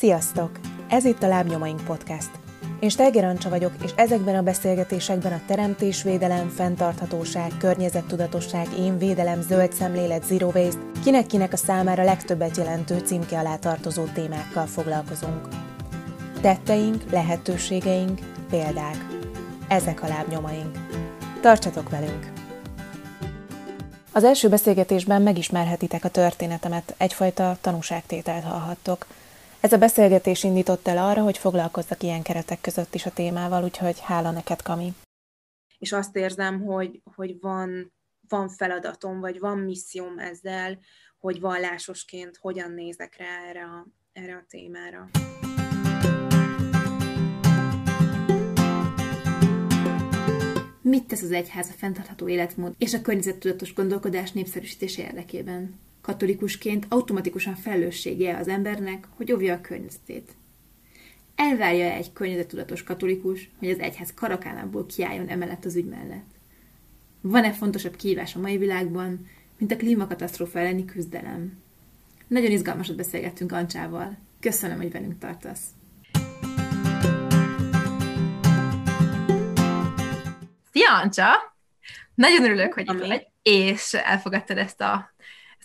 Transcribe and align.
Sziasztok! 0.00 0.50
Ez 0.88 1.04
itt 1.04 1.22
a 1.22 1.28
Lábnyomaink 1.28 1.84
Podcast. 1.84 2.30
Én 2.78 2.88
Steiger 2.88 3.24
Ancsa 3.24 3.48
vagyok, 3.48 3.72
és 3.82 3.90
ezekben 3.96 4.34
a 4.34 4.42
beszélgetésekben 4.42 5.32
a 5.32 5.40
teremtésvédelem, 5.46 6.48
fenntarthatóság, 6.48 7.52
környezettudatosság, 7.58 8.66
én 8.78 8.98
védelem, 8.98 9.40
zöld 9.40 9.72
szemlélet, 9.72 10.24
zero 10.24 10.50
waste, 10.54 10.80
kinek-kinek 11.02 11.52
a 11.52 11.56
számára 11.56 12.04
legtöbbet 12.04 12.56
jelentő 12.56 12.98
címke 12.98 13.38
alá 13.38 13.56
tartozó 13.56 14.04
témákkal 14.04 14.66
foglalkozunk. 14.66 15.48
Tetteink, 16.40 17.10
lehetőségeink, 17.10 18.20
példák. 18.50 19.06
Ezek 19.68 20.02
a 20.02 20.08
lábnyomaink. 20.08 20.78
Tartsatok 21.40 21.90
velünk! 21.90 22.32
Az 24.12 24.24
első 24.24 24.48
beszélgetésben 24.48 25.22
megismerhetitek 25.22 26.04
a 26.04 26.08
történetemet, 26.08 26.94
egyfajta 26.96 27.58
tanúságtételt 27.60 28.44
hallhattok– 28.44 29.06
ez 29.60 29.72
a 29.72 29.78
beszélgetés 29.78 30.44
indított 30.44 30.86
el 30.88 30.98
arra, 30.98 31.22
hogy 31.22 31.38
foglalkozzak 31.38 32.02
ilyen 32.02 32.22
keretek 32.22 32.60
között 32.60 32.94
is 32.94 33.06
a 33.06 33.12
témával, 33.12 33.64
úgyhogy 33.64 34.00
hála 34.00 34.30
neked, 34.30 34.62
Kami. 34.62 34.92
És 35.78 35.92
azt 35.92 36.16
érzem, 36.16 36.60
hogy, 36.62 37.02
hogy 37.14 37.40
van, 37.40 37.92
van 38.28 38.48
feladatom, 38.48 39.20
vagy 39.20 39.38
van 39.38 39.58
misszióm 39.58 40.18
ezzel, 40.18 40.78
hogy 41.18 41.40
vallásosként 41.40 42.36
hogyan 42.36 42.70
nézek 42.70 43.16
rá 43.16 43.48
erre 43.48 43.64
a, 43.64 43.86
erre 44.12 44.34
a 44.34 44.44
témára. 44.48 45.08
Mit 50.82 51.06
tesz 51.06 51.22
az 51.22 51.30
egyház 51.30 51.68
a 51.68 51.72
fenntartható 51.72 52.28
életmód 52.28 52.74
és 52.78 52.94
a 52.94 53.00
környezettudatos 53.00 53.74
gondolkodás 53.74 54.32
népszerűsítése 54.32 55.02
érdekében? 55.02 55.89
Katolikusként 56.00 56.86
automatikusan 56.88 57.54
felelőssége 57.54 58.36
az 58.36 58.48
embernek, 58.48 59.06
hogy 59.16 59.32
óvja 59.32 59.54
a 59.54 59.60
környezetét. 59.60 60.30
Elvárja 61.34 61.84
egy 61.84 62.12
környezettudatos 62.12 62.82
katolikus, 62.82 63.50
hogy 63.58 63.70
az 63.70 63.78
egyház 63.78 64.14
karakánából 64.14 64.86
kiálljon 64.86 65.28
emellett 65.28 65.64
az 65.64 65.76
ügy 65.76 65.88
mellett? 65.88 66.28
Van-e 67.20 67.52
fontosabb 67.52 67.96
kihívás 67.96 68.34
a 68.34 68.40
mai 68.40 68.56
világban, 68.56 69.28
mint 69.58 69.72
a 69.72 69.76
klímakatasztrófa 69.76 70.58
elleni 70.58 70.84
küzdelem? 70.84 71.58
Nagyon 72.26 72.50
izgalmasat 72.50 72.96
beszélgettünk 72.96 73.52
Ancsával. 73.52 74.18
Köszönöm, 74.40 74.76
hogy 74.76 74.92
velünk 74.92 75.18
tartasz. 75.18 75.64
Szia, 80.72 80.98
Ancsa! 81.02 81.28
Nagyon 82.14 82.44
örülök, 82.44 82.74
hogy 82.74 82.90
itt 82.92 83.06
vagy, 83.06 83.26
és 83.42 83.94
elfogadtad 83.94 84.58
ezt 84.58 84.80
a 84.80 85.10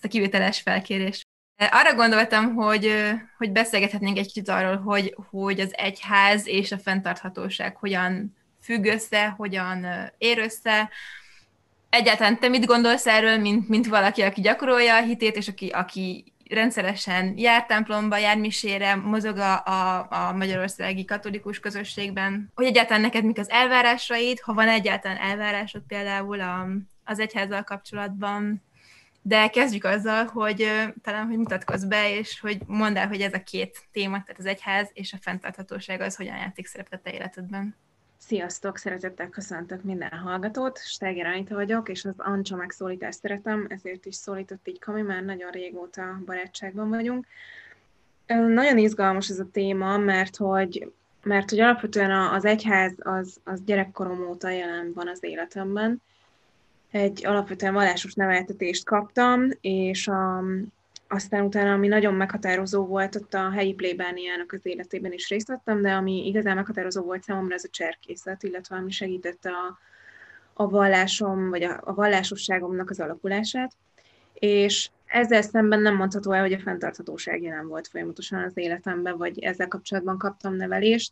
a 0.05 0.07
kivételes 0.07 0.61
felkérést. 0.61 1.23
Arra 1.71 1.95
gondoltam, 1.95 2.53
hogy, 2.53 2.93
hogy 3.37 3.51
beszélgethetnénk 3.51 4.17
egy 4.17 4.25
kicsit 4.25 4.49
arról, 4.49 4.77
hogy, 4.77 5.15
hogy 5.29 5.59
az 5.59 5.73
egyház 5.77 6.47
és 6.47 6.71
a 6.71 6.77
fenntarthatóság 6.77 7.75
hogyan 7.75 8.35
függ 8.61 8.85
össze, 8.85 9.27
hogyan 9.27 9.85
ér 10.17 10.39
össze. 10.39 10.89
Egyáltalán 11.89 12.39
te 12.39 12.47
mit 12.47 12.65
gondolsz 12.65 13.07
erről, 13.07 13.37
mint, 13.37 13.69
mint 13.69 13.87
valaki, 13.87 14.21
aki 14.21 14.41
gyakorolja 14.41 14.95
a 14.95 15.03
hitét, 15.03 15.35
és 15.35 15.47
aki, 15.47 15.67
aki 15.67 16.33
rendszeresen 16.49 17.33
jár 17.37 17.65
templomba, 17.65 18.17
jár 18.17 18.37
misére, 18.37 18.95
mozog 18.95 19.37
a, 19.37 19.63
a, 19.63 20.07
a 20.09 20.33
magyarországi 20.33 21.05
katolikus 21.05 21.59
közösségben, 21.59 22.51
hogy 22.55 22.65
egyáltalán 22.65 23.01
neked 23.01 23.23
mik 23.23 23.39
az 23.39 23.49
elvárásaid, 23.49 24.39
ha 24.39 24.53
van 24.53 24.67
egyáltalán 24.67 25.17
elvárásod 25.17 25.81
például 25.87 26.41
a, 26.41 26.67
az 27.03 27.19
egyházzal 27.19 27.63
kapcsolatban, 27.63 28.63
de 29.27 29.49
kezdjük 29.49 29.83
azzal, 29.83 30.25
hogy 30.25 30.67
talán, 31.01 31.25
hogy 31.27 31.37
mutatkozz 31.37 31.83
be, 31.83 32.17
és 32.17 32.39
hogy 32.39 32.57
mondd 32.67 32.97
el, 32.97 33.07
hogy 33.07 33.21
ez 33.21 33.33
a 33.33 33.43
két 33.43 33.87
téma, 33.91 34.23
tehát 34.23 34.39
az 34.39 34.45
egyház 34.45 34.89
és 34.93 35.13
a 35.13 35.17
fenntarthatóság 35.21 36.01
az 36.01 36.15
hogyan 36.15 36.35
játszik 36.35 36.67
szerepet 36.67 36.99
a 36.99 37.01
te 37.03 37.13
életedben. 37.13 37.75
Sziasztok, 38.17 38.77
szeretettel 38.77 39.29
köszöntök 39.29 39.83
minden 39.83 40.09
hallgatót, 40.09 40.79
Steger 40.79 41.25
Anita 41.25 41.55
vagyok, 41.55 41.89
és 41.89 42.05
az 42.05 42.13
Ancsa 42.17 42.55
megszólítást 42.55 43.19
szeretem, 43.19 43.65
ezért 43.69 44.05
is 44.05 44.15
szólított 44.15 44.67
így 44.67 44.79
Kami, 44.79 45.01
már 45.01 45.23
nagyon 45.23 45.51
régóta 45.51 46.21
barátságban 46.25 46.89
vagyunk. 46.89 47.25
Nagyon 48.27 48.77
izgalmas 48.77 49.29
ez 49.29 49.39
a 49.39 49.49
téma, 49.51 49.97
mert 49.97 50.35
hogy, 50.35 50.91
mert 51.23 51.49
hogy 51.49 51.59
alapvetően 51.59 52.11
az 52.11 52.45
egyház 52.45 52.93
az, 52.99 53.39
az 53.43 53.63
gyerekkorom 53.63 54.27
óta 54.27 54.49
jelen 54.49 54.91
van 54.93 55.07
az 55.07 55.23
életemben, 55.23 56.01
egy 56.95 57.25
alapvetően 57.25 57.73
vallásos 57.73 58.13
neveltetést 58.13 58.85
kaptam, 58.85 59.49
és 59.61 60.07
a, 60.07 60.43
aztán 61.07 61.43
utána, 61.43 61.71
ami 61.73 61.87
nagyon 61.87 62.13
meghatározó 62.13 62.85
volt, 62.85 63.15
ott 63.15 63.33
a 63.33 63.51
helyi 63.51 63.73
plébániának 63.73 64.51
az 64.51 64.59
életében 64.63 65.11
is 65.11 65.29
részt 65.29 65.47
vettem, 65.47 65.81
de 65.81 65.91
ami 65.91 66.27
igazán 66.27 66.55
meghatározó 66.55 67.01
volt 67.01 67.23
számomra, 67.23 67.53
ez 67.53 67.63
a 67.63 67.69
cserkészet, 67.71 68.43
illetve 68.43 68.75
ami 68.75 68.91
segítette 68.91 69.49
a, 69.49 69.77
a 70.53 70.69
vallásom, 70.69 71.49
vagy 71.49 71.63
a, 71.63 71.81
a 71.83 71.93
vallásosságomnak 71.93 72.89
az 72.89 72.99
alakulását. 72.99 73.71
És 74.33 74.89
ezzel 75.05 75.41
szemben 75.41 75.79
nem 75.79 75.95
mondható 75.95 76.31
el, 76.31 76.41
hogy 76.41 76.53
a 76.53 76.59
fenntarthatóság 76.59 77.41
jelen 77.41 77.67
volt 77.67 77.87
folyamatosan 77.87 78.43
az 78.43 78.57
életemben, 78.57 79.17
vagy 79.17 79.39
ezzel 79.39 79.67
kapcsolatban 79.67 80.17
kaptam 80.17 80.55
nevelést. 80.55 81.11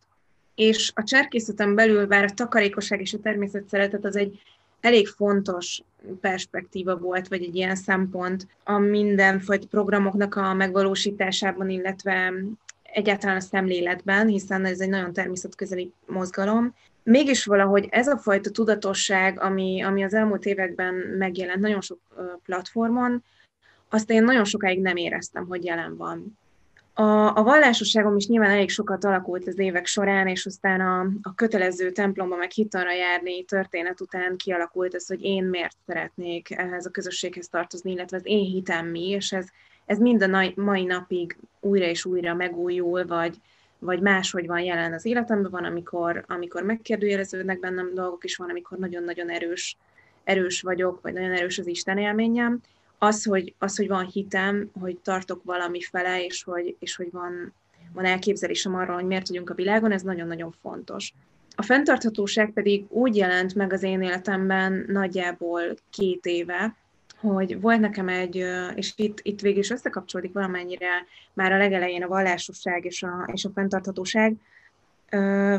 És 0.55 0.91
a 0.95 1.03
cserkészeten 1.03 1.75
belül, 1.75 2.07
bár 2.07 2.23
a 2.23 2.33
takarékosság 2.33 3.01
és 3.01 3.13
a 3.13 3.19
természet 3.19 3.67
szeretet 3.67 4.05
az 4.05 4.15
egy 4.15 4.41
elég 4.83 5.07
fontos 5.07 5.81
perspektíva 6.21 6.97
volt, 6.97 7.27
vagy 7.27 7.43
egy 7.43 7.55
ilyen 7.55 7.75
szempont 7.75 8.47
a 8.63 8.77
mindenfajta 8.77 9.67
programoknak 9.67 10.35
a 10.35 10.53
megvalósításában, 10.53 11.69
illetve 11.69 12.33
egyáltalán 12.83 13.35
a 13.35 13.39
szemléletben, 13.39 14.27
hiszen 14.27 14.65
ez 14.65 14.79
egy 14.79 14.89
nagyon 14.89 15.13
természetközeli 15.13 15.91
mozgalom. 16.07 16.75
Mégis 17.03 17.45
valahogy 17.45 17.87
ez 17.89 18.07
a 18.07 18.17
fajta 18.17 18.49
tudatosság, 18.49 19.39
ami, 19.41 19.81
ami 19.81 20.03
az 20.03 20.13
elmúlt 20.13 20.45
években 20.45 20.93
megjelent 20.93 21.59
nagyon 21.59 21.81
sok 21.81 21.99
platformon, 22.45 23.23
azt 23.89 24.09
én 24.09 24.23
nagyon 24.23 24.45
sokáig 24.45 24.81
nem 24.81 24.95
éreztem, 24.95 25.47
hogy 25.47 25.63
jelen 25.63 25.97
van. 25.97 26.37
A, 26.95 27.35
a 27.35 27.43
vallásosságom 27.43 28.15
is 28.15 28.27
nyilván 28.27 28.49
elég 28.49 28.69
sokat 28.69 29.03
alakult 29.03 29.47
az 29.47 29.59
évek 29.59 29.85
során, 29.85 30.27
és 30.27 30.45
aztán 30.45 30.81
a, 30.81 30.99
a 31.21 31.35
kötelező 31.35 31.91
templomba 31.91 32.35
meg 32.35 32.51
hitanra 32.51 32.93
járni 32.93 33.43
történet 33.43 34.01
után 34.01 34.37
kialakult 34.37 34.93
ez, 34.93 35.07
hogy 35.07 35.23
én 35.23 35.43
miért 35.43 35.75
szeretnék 35.87 36.51
ehhez 36.51 36.85
a 36.85 36.89
közösséghez 36.89 37.47
tartozni, 37.47 37.91
illetve 37.91 38.17
az 38.17 38.25
én 38.25 38.45
hitem 38.45 38.87
mi, 38.87 39.09
és 39.09 39.31
ez, 39.31 39.47
ez 39.85 39.99
mind 39.99 40.21
a 40.21 40.51
mai 40.55 40.83
napig 40.83 41.37
újra 41.59 41.85
és 41.85 42.05
újra 42.05 42.33
megújul, 42.33 43.05
vagy, 43.05 43.35
vagy 43.79 43.99
máshogy 44.01 44.47
van 44.47 44.61
jelen 44.61 44.93
az 44.93 45.05
életemben, 45.05 45.51
van, 45.51 45.63
amikor, 45.63 46.25
amikor 46.27 46.63
megkérdőjeleződnek 46.63 47.59
bennem 47.59 47.93
dolgok, 47.93 48.23
és 48.23 48.35
van, 48.35 48.49
amikor 48.49 48.77
nagyon-nagyon 48.77 49.29
erős, 49.29 49.77
erős 50.23 50.61
vagyok, 50.61 51.01
vagy 51.01 51.13
nagyon 51.13 51.31
erős 51.31 51.59
az 51.59 51.67
Isten 51.67 51.97
élményem 51.97 52.61
az, 53.03 53.23
hogy, 53.23 53.53
az, 53.57 53.75
hogy 53.77 53.87
van 53.87 54.05
hitem, 54.05 54.69
hogy 54.79 54.97
tartok 54.97 55.43
valami 55.43 55.81
fele, 55.81 56.25
és 56.25 56.43
hogy, 56.43 56.75
és 56.79 56.95
hogy 56.95 57.11
van, 57.11 57.53
van 57.93 58.05
elképzelésem 58.05 58.75
arról, 58.75 58.95
hogy 58.95 59.05
miért 59.05 59.27
vagyunk 59.27 59.49
a 59.49 59.53
világon, 59.53 59.91
ez 59.91 60.01
nagyon-nagyon 60.01 60.53
fontos. 60.61 61.13
A 61.55 61.61
fenntarthatóság 61.61 62.51
pedig 62.51 62.85
úgy 62.89 63.15
jelent 63.15 63.55
meg 63.55 63.73
az 63.73 63.83
én 63.83 64.01
életemben 64.01 64.85
nagyjából 64.87 65.61
két 65.89 66.25
éve, 66.25 66.75
hogy 67.17 67.61
volt 67.61 67.79
nekem 67.79 68.07
egy, 68.07 68.45
és 68.75 68.93
itt, 68.95 69.19
itt 69.21 69.41
végül 69.41 69.59
is 69.59 69.69
összekapcsolódik 69.69 70.33
valamennyire 70.33 71.05
már 71.33 71.51
a 71.51 71.57
legelején 71.57 72.03
a 72.03 72.07
vallásosság 72.07 72.85
és 72.85 73.03
a, 73.03 73.29
és 73.33 73.45
a 73.45 73.51
fenntarthatóság, 73.53 74.35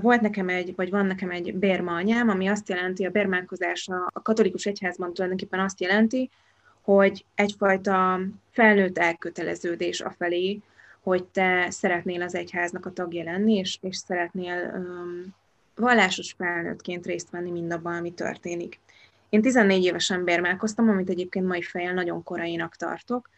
volt 0.01 0.21
nekem 0.21 0.49
egy, 0.49 0.75
vagy 0.77 0.91
van 0.91 1.07
nekem 1.07 1.31
egy 1.31 1.55
bérma 1.55 1.95
anyám, 1.95 2.29
ami 2.29 2.47
azt 2.47 2.69
jelenti, 2.69 3.05
a 3.05 3.11
bérmálkozás 3.11 3.89
a 3.89 4.23
katolikus 4.23 4.65
egyházban 4.65 5.15
tulajdonképpen 5.15 5.61
azt 5.61 5.81
jelenti, 5.81 6.31
hogy 6.85 7.25
egyfajta 7.35 8.21
felnőtt 8.51 8.99
elköteleződés 8.99 10.01
afelé, 10.01 10.61
hogy 11.01 11.25
te 11.25 11.71
szeretnél 11.71 12.23
az 12.23 12.35
egyháznak 12.35 12.87
a 12.87 12.93
tagja 12.93 13.25
lenni, 13.25 13.55
és, 13.55 13.79
és 13.81 13.97
szeretnél 13.97 14.73
um, 14.75 15.35
vallásos 15.77 16.35
felnőttként 16.39 17.07
részt 17.07 17.31
venni 17.31 17.51
mindabban, 17.51 17.95
ami 17.95 18.13
történik. 18.13 18.81
Én 19.29 19.43
14 19.43 19.85
évesen 19.85 20.25
bérmálkoztam, 20.25 20.89
amit 20.89 21.09
egyébként 21.09 21.47
mai 21.47 21.63
fejjel 21.63 21.95
nagyon 21.95 22.23
korainak 22.23 22.77
tartok, 22.77 23.31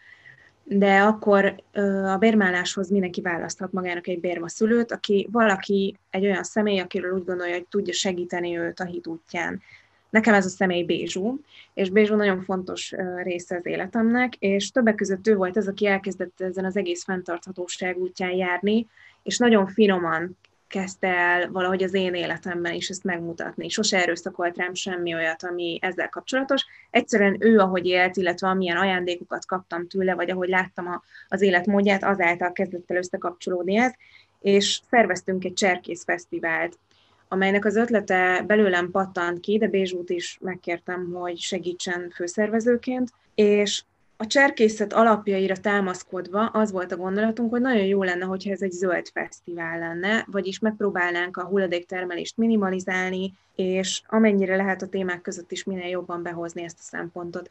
de 0.69 1.01
akkor 1.01 1.63
a 2.05 2.17
bérmáláshoz 2.17 2.91
mindenki 2.91 3.21
választhat 3.21 3.73
magának 3.73 4.07
egy 4.07 4.21
bérmaszülőt, 4.21 4.93
aki 4.93 5.29
valaki, 5.33 5.97
egy 6.11 6.25
olyan 6.25 6.43
személy, 6.43 6.79
akiről 6.79 7.13
úgy 7.13 7.25
gondolja, 7.25 7.55
hogy 7.55 7.67
tudja 7.67 7.93
segíteni 7.93 8.59
őt 8.59 8.81
a 8.81 8.85
hit 8.85 9.07
útján. 9.07 9.63
Nekem 10.11 10.35
ez 10.35 10.45
a 10.45 10.49
személy 10.49 10.83
Bézsú, 10.83 11.41
és 11.75 11.91
Bézsú 11.91 12.15
nagyon 12.15 12.43
fontos 12.43 12.95
része 13.23 13.57
az 13.57 13.67
életemnek, 13.67 14.35
és 14.35 14.71
többek 14.71 14.95
között 14.95 15.27
ő 15.27 15.37
volt 15.37 15.57
ez, 15.57 15.69
aki 15.69 15.87
elkezdett 15.87 16.41
ezen 16.41 16.65
az 16.65 16.77
egész 16.77 17.05
fenntarthatóság 17.05 17.99
útján 17.99 18.33
járni, 18.33 18.87
és 19.23 19.39
nagyon 19.39 19.67
finoman 19.67 20.37
kezdte 20.69 21.09
el 21.09 21.51
valahogy 21.51 21.83
az 21.83 21.95
én 21.95 22.15
életemben 22.15 22.73
is 22.73 22.89
ezt 22.89 23.05
megmutatni. 23.05 23.69
Sose 23.69 24.03
erőszakolt 24.03 24.57
rám 24.57 24.75
semmi 24.75 25.15
olyat, 25.15 25.45
ami 25.45 25.79
ezzel 25.83 26.09
kapcsolatos. 26.09 26.65
Egyszerűen 26.91 27.37
ő, 27.39 27.59
ahogy 27.59 27.87
élt, 27.87 28.17
illetve 28.17 28.49
amilyen 28.49 28.77
ajándékokat 28.77 29.47
kaptam 29.47 29.89
tőle, 29.89 30.15
vagy 30.15 30.31
ahogy 30.31 30.49
láttam 30.49 30.87
a, 30.87 31.03
az 31.29 31.43
életmódját, 31.43 32.05
azáltal 32.05 32.53
kezdett 32.53 32.91
el 32.91 32.97
összekapcsolódni 32.97 33.77
ez, 33.77 33.93
és 34.41 34.81
szerveztünk 34.91 35.45
egy 35.45 35.53
cserkész 35.53 36.05
fesztivált, 36.05 36.79
amelynek 37.29 37.65
az 37.65 37.77
ötlete 37.77 38.45
belőlem 38.47 38.91
pattant 38.91 39.41
ki, 39.41 39.59
de 39.59 39.69
Bézsút 39.69 40.11
is 40.11 40.39
megkértem, 40.41 41.13
hogy 41.13 41.39
segítsen 41.39 42.11
főszervezőként, 42.15 43.11
és 43.35 43.83
a 44.17 44.27
cserkészet 44.27 44.93
alapjaira 44.93 45.57
támaszkodva 45.57 46.47
az 46.47 46.73
volt 46.73 46.93
a 46.93 46.97
gondolatunk, 46.97 47.51
hogy 47.51 47.61
nagyon 47.61 47.85
jó 47.85 48.03
lenne, 48.03 48.25
hogyha 48.25 48.51
ez 48.51 48.63
egy 48.63 48.71
zöld 48.71 49.09
fesztivál 49.13 49.79
lenne, 49.79 50.27
vagyis 50.31 50.59
megpróbálnánk 50.59 51.37
a 51.37 51.45
hulladéktermelést 51.45 52.37
minimalizálni, 52.37 53.33
és 53.55 54.03
amennyire 54.07 54.57
lehet 54.57 54.83
a 54.83 54.89
témák 54.89 55.21
között 55.21 55.53
is 55.53 55.65
minél 55.65 55.89
jobban 55.89 56.23
behozni 56.23 56.63
ezt 56.63 56.79
a 56.79 56.83
szempontot. 56.83 57.51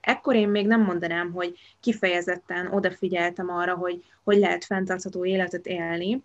Ekkor 0.00 0.34
én 0.34 0.48
még 0.48 0.66
nem 0.66 0.80
mondanám, 0.80 1.32
hogy 1.32 1.58
kifejezetten 1.80 2.66
odafigyeltem 2.66 3.50
arra, 3.50 3.74
hogy 3.74 4.04
hogy 4.24 4.38
lehet 4.38 4.64
fenntartható 4.64 5.24
életet 5.24 5.66
élni, 5.66 6.22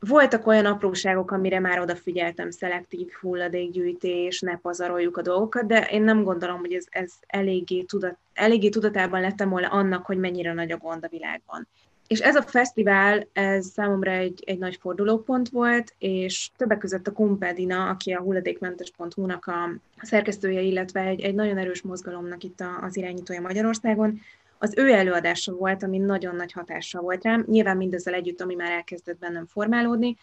voltak 0.00 0.46
olyan 0.46 0.66
apróságok, 0.66 1.30
amire 1.30 1.60
már 1.60 1.80
odafigyeltem, 1.80 2.50
szelektív 2.50 3.10
hulladékgyűjtés, 3.20 4.40
ne 4.40 4.56
pazaroljuk 4.56 5.16
a 5.16 5.22
dolgokat, 5.22 5.66
de 5.66 5.88
én 5.90 6.02
nem 6.02 6.22
gondolom, 6.22 6.58
hogy 6.58 6.72
ez, 6.72 6.84
ez 6.90 7.12
eléggé, 7.26 7.82
tudat, 7.82 8.16
eléggé 8.34 8.68
tudatában 8.68 9.20
lettem 9.20 9.48
volna 9.48 9.68
annak, 9.68 10.06
hogy 10.06 10.18
mennyire 10.18 10.52
nagy 10.52 10.70
a 10.70 10.76
gond 10.76 11.04
a 11.04 11.08
világban. 11.08 11.68
És 12.06 12.20
ez 12.20 12.36
a 12.36 12.42
fesztivál, 12.42 13.28
ez 13.32 13.66
számomra 13.66 14.10
egy, 14.10 14.42
egy 14.46 14.58
nagy 14.58 14.78
fordulópont 14.80 15.48
volt, 15.48 15.94
és 15.98 16.50
többek 16.56 16.78
között 16.78 17.06
a 17.06 17.12
Kumpedina, 17.12 17.88
aki 17.88 18.12
a 18.12 18.20
hulladékmentes.hu-nak 18.20 19.46
a 19.46 19.70
szerkesztője, 20.02 20.60
illetve 20.60 21.00
egy, 21.00 21.20
egy 21.20 21.34
nagyon 21.34 21.58
erős 21.58 21.82
mozgalomnak 21.82 22.42
itt 22.42 22.62
az 22.80 22.96
irányítója 22.96 23.40
Magyarországon, 23.40 24.20
az 24.58 24.72
ő 24.76 24.92
előadása 24.92 25.52
volt, 25.52 25.82
ami 25.82 25.98
nagyon 25.98 26.36
nagy 26.36 26.52
hatással 26.52 27.02
volt 27.02 27.24
rám, 27.24 27.44
nyilván 27.48 27.76
mindezzel 27.76 28.14
együtt, 28.14 28.40
ami 28.40 28.54
már 28.54 28.70
elkezdett 28.70 29.18
bennem 29.18 29.46
formálódni, 29.46 30.16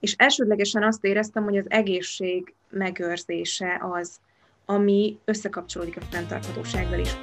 és 0.00 0.14
elsődlegesen 0.18 0.82
azt 0.82 1.04
éreztem, 1.04 1.44
hogy 1.44 1.56
az 1.56 1.66
egészség 1.68 2.54
megőrzése 2.70 3.80
az, 3.92 4.20
ami 4.64 5.18
összekapcsolódik 5.24 5.96
a 5.96 6.00
fenntarthatósággal 6.00 6.98
is. 6.98 7.16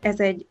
Ez 0.00 0.20
egy, 0.20 0.46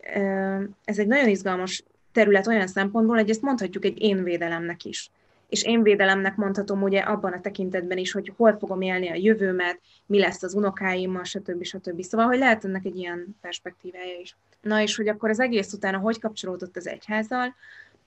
ez 0.83 0.99
egy 0.99 1.07
nagyon 1.07 1.27
izgalmas 1.27 1.83
terület 2.15 2.47
olyan 2.47 2.67
szempontból, 2.67 3.15
hogy 3.15 3.29
ezt 3.29 3.41
mondhatjuk 3.41 3.85
egy 3.85 4.01
én 4.01 4.23
védelemnek 4.23 4.83
is. 4.83 5.11
És 5.49 5.63
én 5.63 5.83
védelemnek 5.83 6.35
mondhatom 6.35 6.81
ugye 6.81 6.99
abban 6.99 7.33
a 7.33 7.41
tekintetben 7.41 7.97
is, 7.97 8.11
hogy 8.11 8.33
hol 8.37 8.57
fogom 8.57 8.81
élni 8.81 9.09
a 9.09 9.15
jövőmet, 9.15 9.79
mi 10.05 10.19
lesz 10.19 10.43
az 10.43 10.53
unokáimmal, 10.53 11.23
stb. 11.23 11.63
stb. 11.63 12.01
Szóval, 12.01 12.25
hogy 12.25 12.37
lehet 12.37 12.65
ennek 12.65 12.85
egy 12.85 12.97
ilyen 12.97 13.35
perspektívája 13.41 14.19
is. 14.21 14.35
Na 14.61 14.81
és 14.81 14.95
hogy 14.95 15.07
akkor 15.07 15.29
az 15.29 15.39
egész 15.39 15.73
utána 15.73 15.97
hogy 15.97 16.19
kapcsolódott 16.19 16.77
az 16.77 16.87
egyházzal, 16.87 17.55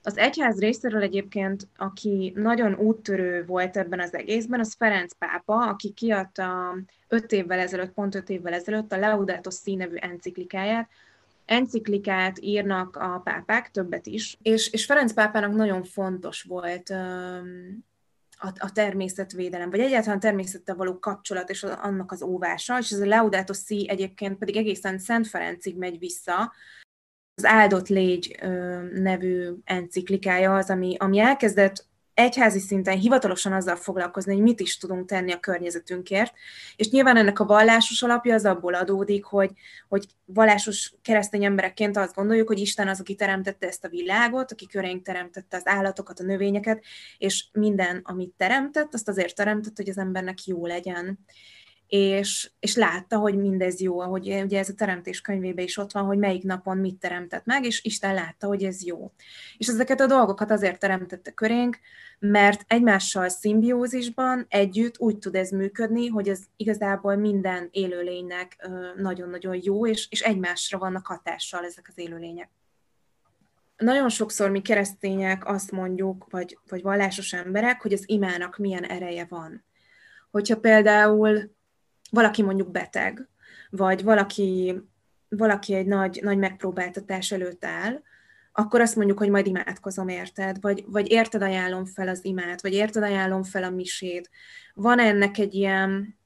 az 0.03 0.17
egyház 0.17 0.59
részéről 0.59 1.01
egyébként, 1.01 1.67
aki 1.77 2.33
nagyon 2.35 2.73
úttörő 2.73 3.45
volt 3.45 3.77
ebben 3.77 3.99
az 3.99 4.13
egészben, 4.13 4.59
az 4.59 4.75
Ferenc 4.77 5.13
pápa, 5.13 5.67
aki 5.67 5.89
kiadta 5.89 6.75
öt 7.07 7.31
évvel 7.31 7.59
ezelőtt, 7.59 7.91
pont 7.91 8.15
öt 8.15 8.29
évvel 8.29 8.53
ezelőtt 8.53 8.91
a 8.91 8.99
Laudato 8.99 9.49
Si 9.49 9.75
nevű 9.75 9.95
enciklikáját, 9.95 10.89
enciklikát 11.49 12.39
írnak 12.41 12.95
a 12.95 13.21
pápák, 13.23 13.71
többet 13.71 14.05
is, 14.05 14.37
és, 14.41 14.71
és 14.71 14.85
Ferenc 14.85 15.13
pápának 15.13 15.53
nagyon 15.53 15.83
fontos 15.83 16.41
volt 16.41 16.89
a, 18.37 18.53
a 18.57 18.71
természetvédelem, 18.71 19.69
vagy 19.69 19.79
egyáltalán 19.79 20.19
természettel 20.19 20.75
való 20.75 20.99
kapcsolat 20.99 21.49
és 21.49 21.63
annak 21.63 22.11
az 22.11 22.21
óvása, 22.21 22.77
és 22.77 22.91
ez 22.91 22.99
a 22.99 23.05
Laudato 23.05 23.53
Si 23.53 23.89
egyébként 23.89 24.37
pedig 24.37 24.57
egészen 24.57 24.97
Szent 24.97 25.27
Ferencig 25.27 25.77
megy 25.77 25.99
vissza, 25.99 26.53
az 27.35 27.45
Áldott 27.45 27.87
Légy 27.87 28.37
nevű 28.93 29.53
enciklikája 29.63 30.55
az, 30.55 30.69
ami, 30.69 30.95
ami 30.97 31.19
elkezdett 31.19 31.87
egyházi 32.19 32.59
szinten 32.59 32.97
hivatalosan 32.97 33.53
azzal 33.53 33.75
foglalkozni, 33.75 34.33
hogy 34.33 34.41
mit 34.41 34.59
is 34.59 34.77
tudunk 34.77 35.07
tenni 35.07 35.31
a 35.31 35.39
környezetünkért, 35.39 36.33
és 36.75 36.89
nyilván 36.89 37.17
ennek 37.17 37.39
a 37.39 37.45
vallásos 37.45 38.01
alapja 38.01 38.33
az 38.33 38.45
abból 38.45 38.73
adódik, 38.73 39.23
hogy, 39.23 39.51
hogy 39.87 40.05
vallásos 40.25 40.93
keresztény 41.01 41.45
emberekként 41.45 41.97
azt 41.97 42.15
gondoljuk, 42.15 42.47
hogy 42.47 42.59
Isten 42.59 42.87
az, 42.87 42.99
aki 42.99 43.15
teremtette 43.15 43.67
ezt 43.67 43.85
a 43.85 43.89
világot, 43.89 44.51
aki 44.51 44.67
körénk 44.67 45.03
teremtette 45.03 45.57
az 45.57 45.67
állatokat, 45.67 46.19
a 46.19 46.23
növényeket, 46.23 46.83
és 47.17 47.45
minden, 47.51 48.01
amit 48.03 48.33
teremtett, 48.37 48.93
azt 48.93 49.07
azért 49.07 49.35
teremtett, 49.35 49.75
hogy 49.75 49.89
az 49.89 49.97
embernek 49.97 50.43
jó 50.45 50.65
legyen 50.65 51.19
és, 51.89 52.51
és 52.59 52.75
látta, 52.75 53.17
hogy 53.17 53.37
mindez 53.37 53.81
jó, 53.81 53.99
ahogy 53.99 54.41
ugye 54.43 54.59
ez 54.59 54.69
a 54.69 54.73
teremtés 54.73 55.21
könyvében 55.21 55.65
is 55.65 55.77
ott 55.77 55.91
van, 55.91 56.03
hogy 56.03 56.17
melyik 56.17 56.43
napon 56.43 56.77
mit 56.77 56.95
teremtett 56.95 57.45
meg, 57.45 57.65
és 57.65 57.83
Isten 57.83 58.13
látta, 58.13 58.47
hogy 58.47 58.63
ez 58.63 58.85
jó. 58.85 59.11
És 59.57 59.67
ezeket 59.67 60.01
a 60.01 60.05
dolgokat 60.05 60.51
azért 60.51 60.79
teremtette 60.79 61.31
körénk, 61.31 61.79
mert 62.19 62.63
egymással 62.67 63.29
szimbiózisban 63.29 64.45
együtt 64.49 64.99
úgy 64.99 65.17
tud 65.17 65.35
ez 65.35 65.49
működni, 65.49 66.07
hogy 66.07 66.29
ez 66.29 66.39
igazából 66.55 67.15
minden 67.15 67.67
élőlénynek 67.71 68.69
nagyon-nagyon 68.95 69.59
jó, 69.61 69.87
és, 69.87 70.07
és 70.09 70.21
egymásra 70.21 70.77
vannak 70.77 71.07
hatással 71.07 71.65
ezek 71.65 71.85
az 71.87 71.97
élőlények. 71.97 72.49
Nagyon 73.77 74.09
sokszor 74.09 74.49
mi 74.49 74.61
keresztények 74.61 75.47
azt 75.47 75.71
mondjuk, 75.71 76.25
vagy, 76.29 76.57
vagy 76.69 76.81
vallásos 76.81 77.33
emberek, 77.33 77.81
hogy 77.81 77.93
az 77.93 78.03
imának 78.05 78.57
milyen 78.57 78.83
ereje 78.83 79.25
van. 79.29 79.63
Hogyha 80.31 80.59
például 80.59 81.57
valaki 82.09 82.41
mondjuk 82.41 82.71
beteg, 82.71 83.27
vagy 83.69 84.03
valaki, 84.03 84.81
valaki 85.29 85.73
egy 85.73 85.85
nagy, 85.85 86.19
nagy 86.23 86.37
megpróbáltatás 86.37 87.31
előtt 87.31 87.65
áll, 87.65 88.01
akkor 88.51 88.81
azt 88.81 88.95
mondjuk, 88.95 89.17
hogy 89.17 89.29
majd 89.29 89.47
imádkozom 89.47 90.07
érted, 90.07 90.61
vagy, 90.61 90.83
vagy 90.87 91.11
érted 91.11 91.41
ajánlom 91.41 91.85
fel 91.85 92.07
az 92.07 92.25
imát, 92.25 92.61
vagy 92.61 92.73
érted 92.73 93.03
ajánlom 93.03 93.43
fel 93.43 93.63
a 93.63 93.69
misét. 93.69 94.29
Van 94.73 94.99
ennek 94.99 95.37
egy 95.37 95.53
ilyen, 95.53 96.17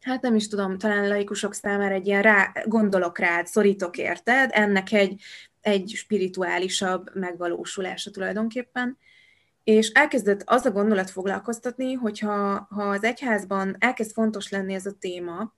hát 0.00 0.22
nem 0.22 0.34
is 0.34 0.48
tudom, 0.48 0.78
talán 0.78 1.08
laikusok 1.08 1.54
számára 1.54 1.94
egy 1.94 2.06
ilyen 2.06 2.22
rá, 2.22 2.52
gondolok 2.64 3.18
rád, 3.18 3.46
szorítok 3.46 3.96
érted, 3.96 4.50
ennek 4.52 4.92
egy, 4.92 5.22
egy 5.60 5.92
spirituálisabb 5.94 7.10
megvalósulása 7.14 8.10
tulajdonképpen. 8.10 8.98
És 9.66 9.88
elkezdett 9.88 10.42
az 10.44 10.64
a 10.64 10.70
gondolat 10.70 11.10
foglalkoztatni, 11.10 11.92
hogyha 11.92 12.66
ha 12.70 12.82
az 12.82 13.04
egyházban 13.04 13.76
elkezd 13.78 14.12
fontos 14.12 14.50
lenni 14.50 14.74
ez 14.74 14.86
a 14.86 14.96
téma, 14.98 15.54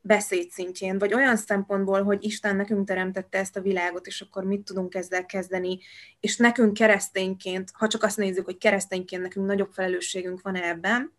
beszéd 0.00 0.50
szintjén, 0.50 0.98
vagy 0.98 1.14
olyan 1.14 1.36
szempontból, 1.36 2.02
hogy 2.02 2.24
Isten 2.24 2.56
nekünk 2.56 2.86
teremtette 2.86 3.38
ezt 3.38 3.56
a 3.56 3.60
világot, 3.60 4.06
és 4.06 4.20
akkor 4.20 4.44
mit 4.44 4.64
tudunk 4.64 4.94
ezzel 4.94 5.26
kezdeni, 5.26 5.78
és 6.20 6.36
nekünk 6.36 6.72
keresztényként, 6.72 7.70
ha 7.72 7.86
csak 7.86 8.02
azt 8.02 8.16
nézzük, 8.16 8.44
hogy 8.44 8.58
keresztényként 8.58 9.22
nekünk 9.22 9.46
nagyobb 9.46 9.72
felelősségünk 9.72 10.42
van 10.42 10.54
ebben, 10.54 11.12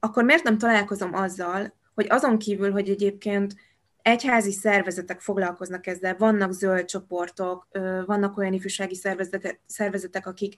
akkor 0.00 0.24
miért 0.24 0.44
nem 0.44 0.58
találkozom 0.58 1.14
azzal, 1.14 1.74
hogy 1.94 2.06
azon 2.08 2.38
kívül, 2.38 2.70
hogy 2.70 2.88
egyébként 2.88 3.54
egyházi 4.02 4.52
szervezetek 4.52 5.20
foglalkoznak 5.20 5.86
ezzel, 5.86 6.16
vannak 6.16 6.52
zöld 6.52 6.84
csoportok, 6.84 7.68
vannak 8.06 8.36
olyan 8.36 8.52
ifjúsági 8.52 8.94
szervezetek, 8.94 9.60
szervezetek 9.66 10.26
akik 10.26 10.56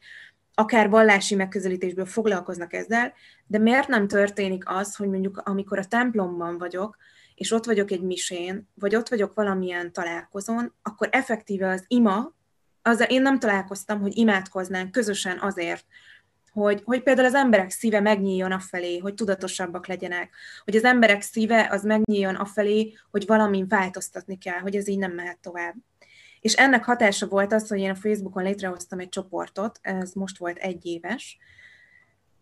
akár 0.55 0.89
vallási 0.89 1.35
megközelítésből 1.35 2.07
foglalkoznak 2.07 2.73
ezzel, 2.73 3.13
de 3.47 3.59
miért 3.59 3.89
nem 3.89 4.09
történik 4.09 4.69
az, 4.69 4.97
hogy 4.97 5.09
mondjuk 5.09 5.39
amikor 5.45 5.79
a 5.79 5.85
templomban 5.85 6.59
vagyok, 6.59 6.97
és 7.35 7.53
ott 7.53 7.65
vagyok 7.65 7.91
egy 7.91 8.03
misén, 8.03 8.69
vagy 8.75 8.97
ott 8.97 9.09
vagyok 9.09 9.35
valamilyen 9.35 9.93
találkozón, 9.93 10.75
akkor 10.83 11.09
effektíve 11.11 11.69
az 11.69 11.85
ima, 11.87 12.35
azzal 12.83 13.07
én 13.07 13.23
nem 13.23 13.39
találkoztam, 13.39 14.01
hogy 14.01 14.17
imádkoznánk 14.17 14.91
közösen 14.91 15.39
azért, 15.41 15.85
hogy, 16.53 16.83
hogy 16.85 17.03
például 17.03 17.27
az 17.27 17.35
emberek 17.35 17.71
szíve 17.71 18.01
megnyíljon 18.01 18.53
afelé, 18.53 18.99
hogy 18.99 19.15
tudatosabbak 19.15 19.87
legyenek, 19.87 20.35
hogy 20.65 20.77
az 20.77 20.85
emberek 20.85 21.23
szíve 21.23 21.69
az 21.71 21.83
megnyíljon 21.83 22.35
afelé, 22.35 22.93
hogy 23.11 23.27
valami 23.27 23.65
változtatni 23.69 24.39
kell, 24.39 24.59
hogy 24.59 24.77
ez 24.77 24.89
így 24.89 24.99
nem 24.99 25.13
mehet 25.13 25.39
tovább. 25.39 25.75
És 26.45 26.53
ennek 26.53 26.85
hatása 26.85 27.27
volt 27.27 27.53
az, 27.53 27.69
hogy 27.69 27.79
én 27.79 27.91
a 27.91 27.95
Facebookon 27.95 28.43
létrehoztam 28.43 28.99
egy 28.99 29.09
csoportot, 29.09 29.79
ez 29.83 30.13
most 30.13 30.39
volt 30.39 30.57
egy 30.57 30.87
éves, 30.87 31.39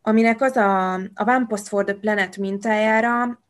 aminek 0.01 0.41
az 0.41 0.57
a, 0.57 0.95
a 0.95 1.25
One 1.25 1.47
Post 1.47 1.69
for 1.69 1.85
the 1.85 1.95
Planet 1.95 2.37
mintájára 2.37 3.43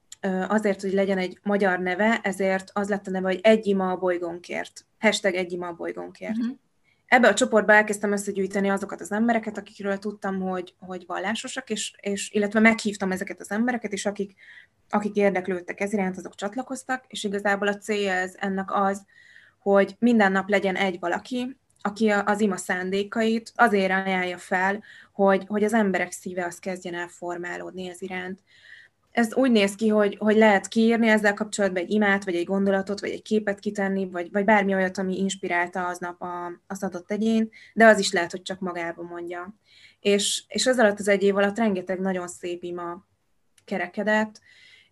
azért, 0.48 0.80
hogy 0.80 0.92
legyen 0.92 1.18
egy 1.18 1.38
magyar 1.42 1.78
neve, 1.78 2.20
ezért 2.22 2.70
az 2.72 2.88
lett 2.88 3.06
a 3.06 3.10
neve, 3.10 3.28
hogy 3.28 3.40
egy 3.42 3.66
ima 3.66 3.90
a 3.90 3.96
bolygónkért. 3.96 4.86
Hashtag 4.98 5.34
egy 5.34 5.52
ima 5.52 5.66
a 5.66 5.72
bolygónkért. 5.72 6.36
Uh-huh. 6.36 6.56
ebbe 7.06 7.28
a 7.28 7.34
csoportba 7.34 7.72
elkezdtem 7.72 8.12
összegyűjteni 8.12 8.68
azokat 8.68 9.00
az 9.00 9.12
embereket, 9.12 9.58
akikről 9.58 9.98
tudtam, 9.98 10.40
hogy, 10.40 10.74
hogy 10.78 11.04
vallásosak, 11.06 11.70
és, 11.70 11.94
és, 12.00 12.30
illetve 12.30 12.60
meghívtam 12.60 13.12
ezeket 13.12 13.40
az 13.40 13.50
embereket, 13.50 13.92
és 13.92 14.06
akik, 14.06 14.34
akik 14.90 15.16
érdeklődtek 15.16 15.80
ez 15.80 15.92
iránt, 15.92 16.16
azok 16.16 16.34
csatlakoztak, 16.34 17.04
és 17.08 17.24
igazából 17.24 17.68
a 17.68 17.76
célja 17.76 18.12
ez 18.12 18.34
ennek 18.38 18.74
az, 18.74 19.06
hogy 19.62 19.96
minden 19.98 20.32
nap 20.32 20.48
legyen 20.48 20.76
egy 20.76 20.98
valaki, 21.00 21.56
aki 21.82 22.08
az 22.08 22.40
ima 22.40 22.56
szándékait 22.56 23.52
azért 23.54 23.90
ajánlja 23.90 24.38
fel, 24.38 24.82
hogy, 25.12 25.44
hogy 25.46 25.64
az 25.64 25.72
emberek 25.72 26.12
szíve 26.12 26.44
az 26.44 26.58
kezdjen 26.58 26.94
el 26.94 27.08
formálódni 27.08 27.88
ez 27.88 28.02
iránt. 28.02 28.40
Ez 29.10 29.34
úgy 29.34 29.50
néz 29.50 29.74
ki, 29.74 29.88
hogy, 29.88 30.16
hogy 30.18 30.36
lehet 30.36 30.68
kiírni 30.68 31.08
ezzel 31.08 31.34
kapcsolatban 31.34 31.82
egy 31.82 31.90
imát, 31.90 32.24
vagy 32.24 32.34
egy 32.34 32.44
gondolatot, 32.44 33.00
vagy 33.00 33.10
egy 33.10 33.22
képet 33.22 33.58
kitenni, 33.58 34.10
vagy, 34.10 34.32
vagy 34.32 34.44
bármi 34.44 34.74
olyat, 34.74 34.98
ami 34.98 35.18
inspirálta 35.18 35.86
aznap 35.86 36.22
a, 36.22 36.60
az 36.66 36.82
adott 36.82 37.10
egyént, 37.10 37.52
de 37.74 37.86
az 37.86 37.98
is 37.98 38.12
lehet, 38.12 38.30
hogy 38.30 38.42
csak 38.42 38.60
magába 38.60 39.02
mondja. 39.02 39.54
És, 40.00 40.44
és 40.48 40.66
az 40.66 40.78
alatt 40.78 40.98
az 40.98 41.08
egy 41.08 41.22
év 41.22 41.36
alatt 41.36 41.58
rengeteg 41.58 42.00
nagyon 42.00 42.28
szép 42.28 42.62
ima 42.62 43.06
kerekedett, 43.64 44.40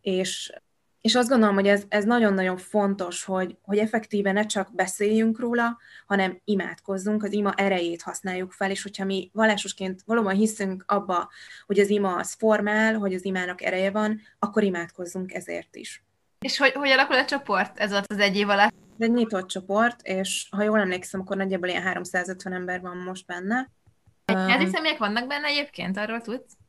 és 0.01 0.53
és 1.01 1.15
azt 1.15 1.29
gondolom, 1.29 1.55
hogy 1.55 1.67
ez, 1.67 1.83
ez 1.89 2.05
nagyon-nagyon 2.05 2.57
fontos, 2.57 3.25
hogy, 3.25 3.57
hogy 3.63 3.79
effektíve 3.79 4.33
ne 4.33 4.47
csak 4.47 4.75
beszéljünk 4.75 5.39
róla, 5.39 5.79
hanem 6.07 6.41
imádkozzunk, 6.45 7.23
az 7.23 7.33
ima 7.33 7.53
erejét 7.55 8.03
használjuk 8.03 8.53
fel, 8.53 8.71
és 8.71 8.83
hogyha 8.83 9.05
mi 9.05 9.31
vallásosként 9.33 10.03
valóban 10.07 10.35
hiszünk 10.35 10.85
abba, 10.87 11.31
hogy 11.67 11.79
az 11.79 11.89
ima 11.89 12.17
az 12.17 12.33
formál, 12.39 12.95
hogy 12.95 13.15
az 13.15 13.25
imának 13.25 13.63
ereje 13.63 13.91
van, 13.91 14.21
akkor 14.39 14.63
imádkozzunk 14.63 15.33
ezért 15.33 15.77
is. 15.77 16.05
És 16.39 16.59
hogy, 16.59 16.73
hogy 16.73 16.89
alakul 16.89 17.17
a 17.17 17.25
csoport 17.25 17.79
ez 17.79 17.93
az 17.93 18.19
egy 18.19 18.37
év 18.37 18.49
alatt? 18.49 18.75
Ez 18.99 19.07
egy 19.07 19.13
nyitott 19.13 19.49
csoport, 19.49 20.01
és 20.03 20.47
ha 20.51 20.63
jól 20.63 20.79
emlékszem, 20.79 21.21
akkor 21.21 21.37
nagyjából 21.37 21.69
ilyen 21.69 21.83
350 21.83 22.53
ember 22.53 22.81
van 22.81 22.97
most 22.97 23.27
benne. 23.27 23.71
Egy 24.25 24.63
um, 24.63 24.71
személyek 24.71 24.99
vannak 24.99 25.27
benne 25.27 25.47
egyébként, 25.47 25.97
arról 25.97 26.21
tudsz? 26.21 26.60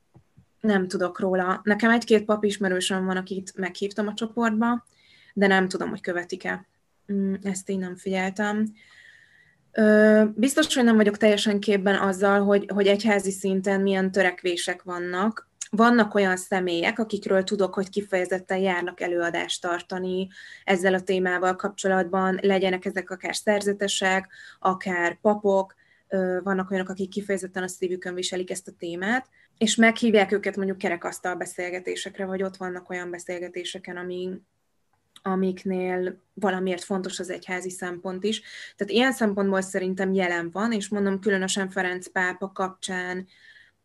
Nem 0.62 0.88
tudok 0.88 1.20
róla. 1.20 1.62
Nekem 1.63 1.91
egy-két 1.91 2.25
papismerősöm 2.25 3.06
van, 3.06 3.18
akit 3.18 3.53
meghívtam 3.56 4.08
a 4.08 4.13
csoportba, 4.13 4.86
de 5.34 5.48
nem 5.48 5.68
tudom, 5.68 5.89
hogy 5.89 6.01
követik-e. 6.01 6.68
Mm, 7.13 7.34
ezt 7.44 7.70
én 7.70 7.80
nem 7.80 7.96
figyeltem. 7.96 8.74
Biztos, 10.36 10.75
hogy 10.75 10.84
nem 10.84 10.96
vagyok 10.96 11.18
teljesen 11.18 11.60
képben 11.60 11.96
azzal, 11.96 12.44
hogy, 12.44 12.70
hogy 12.74 12.88
egyházi 12.88 13.32
szinten 13.32 13.82
milyen 13.82 14.12
törekvések 14.12 14.84
vannak. 14.84 15.50
Vannak 15.70 16.13
olyan 16.13 16.38
személyek, 16.38 17.00
akikről 17.00 17.44
tudok, 17.44 17.74
hogy 17.74 17.89
kifejezetten 17.89 18.58
járnak 18.58 19.01
előadást 19.01 19.62
tartani 19.62 20.27
ezzel 20.63 20.94
a 20.94 21.01
témával 21.01 21.56
kapcsolatban, 21.56 22.39
legyenek 22.41 22.86
ezek 22.86 23.10
akár 23.10 23.36
szerzetesek, 23.36 24.30
akár 24.60 25.18
papok, 25.22 25.75
vannak 26.44 26.72
olyanok, 26.72 26.89
akik 26.89 27.10
kifejezetten 27.10 27.63
a 27.63 27.68
szívükön 27.68 28.13
viselik 28.13 28.51
ezt 28.51 28.68
a 28.68 28.75
témát, 28.77 29.30
és 29.62 29.75
meghívják 29.75 30.32
őket 30.32 30.56
mondjuk 30.56 30.77
kerekasztal 30.77 31.36
beszélgetésekre, 31.36 32.25
vagy 32.25 32.44
ott 32.44 32.58
vannak 32.58 32.89
olyan 32.89 33.12
beszélgetéseken, 33.12 33.98
ami, 33.98 34.32
amiknél 35.22 36.22
valamiért 36.34 36.84
fontos 36.84 37.20
az 37.20 37.30
egyházi 37.30 37.70
szempont 37.70 38.24
is. 38.24 38.41
Tehát 38.75 38.94
ilyen 38.94 39.12
szempontból 39.12 39.62
szerintem 39.62 40.13
jelen 40.13 40.51
van, 40.51 40.72
és 40.72 40.89
mondom, 40.89 41.20
különösen 41.20 41.70
Ferenc 41.70 42.08
pápa 42.08 42.51
kapcsán 42.51 43.27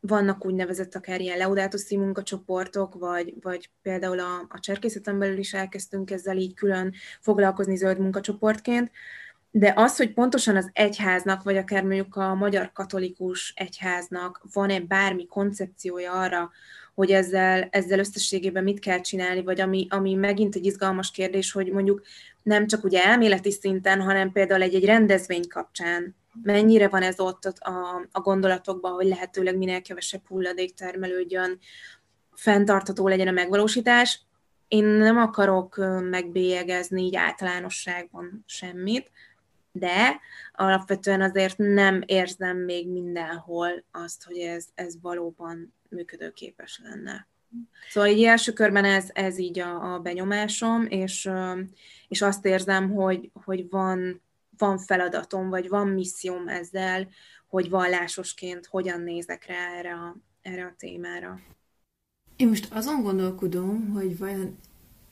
vannak 0.00 0.47
úgynevezett 0.47 0.95
akár 0.95 1.21
ilyen 1.21 1.38
leudátuszi 1.38 1.97
munkacsoportok, 1.97 2.95
vagy, 2.95 3.35
vagy 3.40 3.71
például 3.83 4.18
a, 4.18 4.47
a 4.49 5.12
belül 5.12 5.38
is 5.38 5.54
elkezdtünk 5.54 6.11
ezzel 6.11 6.37
így 6.37 6.54
külön 6.54 6.95
foglalkozni 7.21 7.76
zöld 7.76 7.99
munkacsoportként, 7.99 8.90
de 9.58 9.72
az, 9.76 9.96
hogy 9.96 10.12
pontosan 10.12 10.56
az 10.56 10.70
egyháznak, 10.72 11.42
vagy 11.42 11.56
akár 11.56 11.82
mondjuk 11.82 12.16
a 12.16 12.34
magyar 12.34 12.72
katolikus 12.72 13.52
egyháznak 13.56 14.42
van-e 14.52 14.80
bármi 14.80 15.26
koncepciója 15.26 16.12
arra, 16.12 16.50
hogy 16.94 17.10
ezzel, 17.10 17.68
ezzel 17.70 17.98
összességében 17.98 18.62
mit 18.62 18.78
kell 18.78 19.00
csinálni, 19.00 19.42
vagy 19.42 19.60
ami, 19.60 19.86
ami 19.90 20.14
megint 20.14 20.54
egy 20.54 20.64
izgalmas 20.64 21.10
kérdés, 21.10 21.52
hogy 21.52 21.72
mondjuk 21.72 22.02
nem 22.42 22.66
csak 22.66 22.84
ugye 22.84 23.04
elméleti 23.04 23.50
szinten, 23.50 24.00
hanem 24.00 24.32
például 24.32 24.62
egy, 24.62 24.75
egy 24.75 24.84
rendezvény 24.84 25.48
kapcsán 25.48 26.16
mennyire 26.42 26.88
van 26.88 27.02
ez 27.02 27.20
ott 27.20 27.44
a, 27.44 28.08
a 28.12 28.20
gondolatokban, 28.20 28.92
hogy 28.92 29.06
lehetőleg 29.06 29.56
minél 29.56 29.82
kevesebb 29.82 30.22
hulladék 30.28 30.75
termelődjön, 30.75 31.58
fenntartható 32.32 33.08
legyen 33.08 33.28
a 33.28 33.32
megvalósítás. 33.32 34.20
Én 34.68 34.84
nem 34.84 35.16
akarok 35.16 35.76
megbélyegezni 36.10 37.02
így 37.02 37.16
általánosságban 37.16 38.44
semmit, 38.46 39.10
de 39.78 40.21
alapvetően 40.52 41.21
azért 41.21 41.59
nem 41.59 42.02
érzem 42.06 42.56
még 42.56 42.88
mindenhol 42.88 43.85
azt, 43.90 44.25
hogy 44.25 44.37
ez, 44.37 44.66
ez 44.75 45.00
valóban 45.00 45.75
működőképes 45.88 46.80
lenne. 46.83 47.28
Szóval 47.88 48.11
így 48.11 48.25
első 48.25 48.52
körben 48.52 48.85
ez, 48.85 49.09
ez 49.12 49.38
így 49.38 49.59
a, 49.59 49.95
a 49.95 49.99
benyomásom, 49.99 50.87
és, 50.88 51.30
és 52.09 52.23
azt 52.23 52.47
érzem, 52.47 52.90
hogy, 52.90 53.30
hogy 53.45 53.68
van, 53.68 54.23
van 54.59 54.78
feladatom, 54.78 55.49
vagy 55.49 55.68
van 55.68 55.88
misszióm 55.88 56.49
ezzel, 56.49 57.09
hogy 57.47 57.71
vallásosként 57.71 58.66
hogyan 58.66 59.00
nézek 59.00 59.47
rá 59.47 59.76
erre 59.78 59.92
a, 59.92 60.16
erre 60.42 60.64
a 60.64 60.75
témára. 60.78 61.40
Én 62.37 62.49
most 62.49 62.73
azon 62.73 63.02
gondolkodom, 63.02 63.90
hogy 63.90 64.18
vajon 64.18 64.59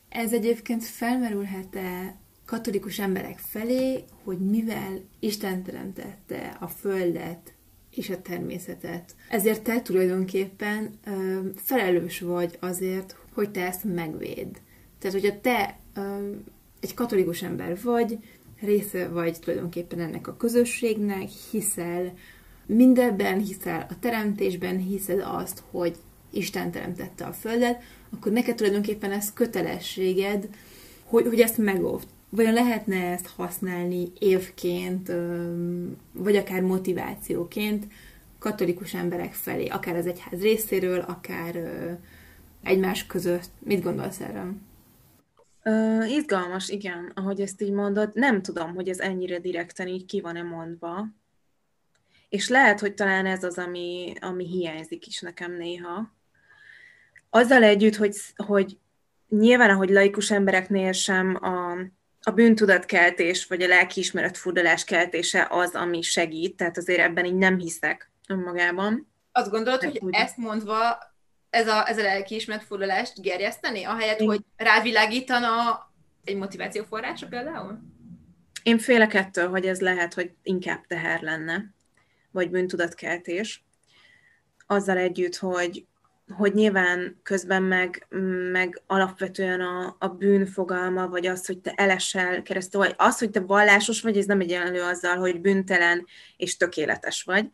ez 0.09 0.33
egyébként 0.33 0.85
felmerülhet-e 0.85 2.16
katolikus 2.44 2.98
emberek 2.98 3.38
felé, 3.38 4.04
hogy 4.24 4.38
mivel 4.38 5.00
Isten 5.18 5.62
teremtette 5.62 6.56
a 6.60 6.66
Földet 6.66 7.52
és 7.90 8.10
a 8.10 8.22
természetet, 8.22 9.14
ezért 9.30 9.62
te 9.62 9.82
tulajdonképpen 9.82 10.98
ö, 11.04 11.38
felelős 11.56 12.20
vagy 12.20 12.56
azért, 12.60 13.16
hogy 13.32 13.50
te 13.50 13.66
ezt 13.66 13.84
megvéd. 13.84 14.60
Tehát, 14.98 15.20
hogyha 15.20 15.40
te 15.40 15.78
ö, 15.94 16.30
egy 16.80 16.94
katolikus 16.94 17.42
ember 17.42 17.82
vagy, 17.82 18.18
része 18.60 19.08
vagy 19.08 19.38
tulajdonképpen 19.40 20.00
ennek 20.00 20.26
a 20.26 20.36
közösségnek, 20.36 21.28
hiszel 21.50 22.12
mindenben, 22.66 23.38
hiszel 23.38 23.86
a 23.90 23.98
teremtésben, 24.00 24.78
hiszed 24.78 25.22
azt, 25.24 25.62
hogy 25.70 25.96
Isten 26.30 26.70
teremtette 26.70 27.24
a 27.24 27.32
Földet, 27.32 27.82
akkor 28.10 28.32
neked 28.32 28.56
tulajdonképpen 28.56 29.12
ez 29.12 29.32
kötelességed, 29.32 30.48
hogy, 31.04 31.26
hogy 31.26 31.40
ezt 31.40 31.58
megóvd 31.58 32.06
vajon 32.34 32.52
lehetne 32.52 33.10
ezt 33.10 33.26
használni 33.26 34.12
évként, 34.18 35.12
vagy 36.12 36.36
akár 36.36 36.62
motivációként 36.62 37.86
katolikus 38.38 38.94
emberek 38.94 39.32
felé, 39.32 39.66
akár 39.66 39.96
az 39.96 40.06
egyház 40.06 40.40
részéről, 40.40 41.00
akár 41.00 41.56
egymás 42.62 43.06
között. 43.06 43.50
Mit 43.58 43.82
gondolsz 43.82 44.20
erről? 44.20 44.52
Uh, 45.64 46.10
izgalmas, 46.10 46.68
igen, 46.68 47.12
ahogy 47.14 47.40
ezt 47.40 47.62
így 47.62 47.72
mondod. 47.72 48.10
Nem 48.14 48.42
tudom, 48.42 48.74
hogy 48.74 48.88
ez 48.88 48.98
ennyire 48.98 49.38
direkten 49.38 49.88
így 49.88 50.04
ki 50.04 50.20
van-e 50.20 50.42
mondva. 50.42 51.06
És 52.28 52.48
lehet, 52.48 52.80
hogy 52.80 52.94
talán 52.94 53.26
ez 53.26 53.44
az, 53.44 53.58
ami, 53.58 54.12
ami 54.20 54.46
hiányzik 54.46 55.06
is 55.06 55.20
nekem 55.20 55.52
néha. 55.52 56.12
Azzal 57.30 57.62
együtt, 57.62 57.96
hogy, 57.96 58.16
hogy 58.36 58.78
nyilván, 59.28 59.70
ahogy 59.70 59.90
laikus 59.90 60.30
embereknél 60.30 60.92
sem 60.92 61.38
a, 61.44 61.76
a 62.25 62.31
bűntudatkeltés, 62.31 63.47
vagy 63.47 63.62
a 63.62 63.66
lelkiismeret 63.66 64.37
furdalás 64.37 64.85
keltése 64.85 65.47
az, 65.50 65.75
ami 65.75 66.02
segít, 66.02 66.57
tehát 66.57 66.76
azért 66.76 67.00
ebben 67.00 67.25
így 67.25 67.35
nem 67.35 67.59
hiszek 67.59 68.11
önmagában. 68.28 69.09
Azt 69.33 69.50
gondolod, 69.50 69.83
hogy 69.83 69.99
úgy... 70.02 70.14
ezt 70.14 70.37
mondva 70.37 70.99
ez 71.50 71.69
a, 71.69 71.88
ez 71.88 71.99
a 71.99 72.02
lelkiismeret 72.02 72.64
furdalást 72.64 73.23
gerjeszteni, 73.23 73.85
ahelyett, 73.85 74.21
Én... 74.21 74.26
hogy 74.26 74.40
rávilágítana 74.57 75.50
egy 76.25 76.37
motivációforrása 76.37 77.26
például? 77.26 77.78
Én 78.62 78.78
félek 78.78 79.14
ettől, 79.14 79.49
hogy 79.49 79.66
ez 79.66 79.81
lehet, 79.81 80.14
hogy 80.14 80.31
inkább 80.43 80.87
teher 80.87 81.21
lenne, 81.21 81.75
vagy 82.31 82.50
bűntudatkeltés. 82.50 83.64
Azzal 84.66 84.97
együtt, 84.97 85.37
hogy 85.37 85.87
hogy 86.33 86.54
nyilván 86.54 87.21
közben 87.23 87.62
meg, 87.62 88.07
meg 88.52 88.83
alapvetően 88.87 89.61
a, 89.61 89.97
a 89.99 90.09
bűn 90.09 90.47
fogalma, 90.47 91.09
vagy 91.09 91.26
az, 91.26 91.47
hogy 91.47 91.59
te 91.59 91.73
elesel 91.76 92.43
keresztül, 92.43 92.81
vagy 92.81 92.95
az, 92.97 93.19
hogy 93.19 93.31
te 93.31 93.40
vallásos 93.40 94.00
vagy, 94.00 94.19
ez 94.19 94.25
nem 94.25 94.40
egyenlő 94.40 94.83
azzal, 94.83 95.16
hogy 95.16 95.40
bűntelen 95.40 96.07
és 96.37 96.57
tökéletes 96.57 97.23
vagy. 97.23 97.49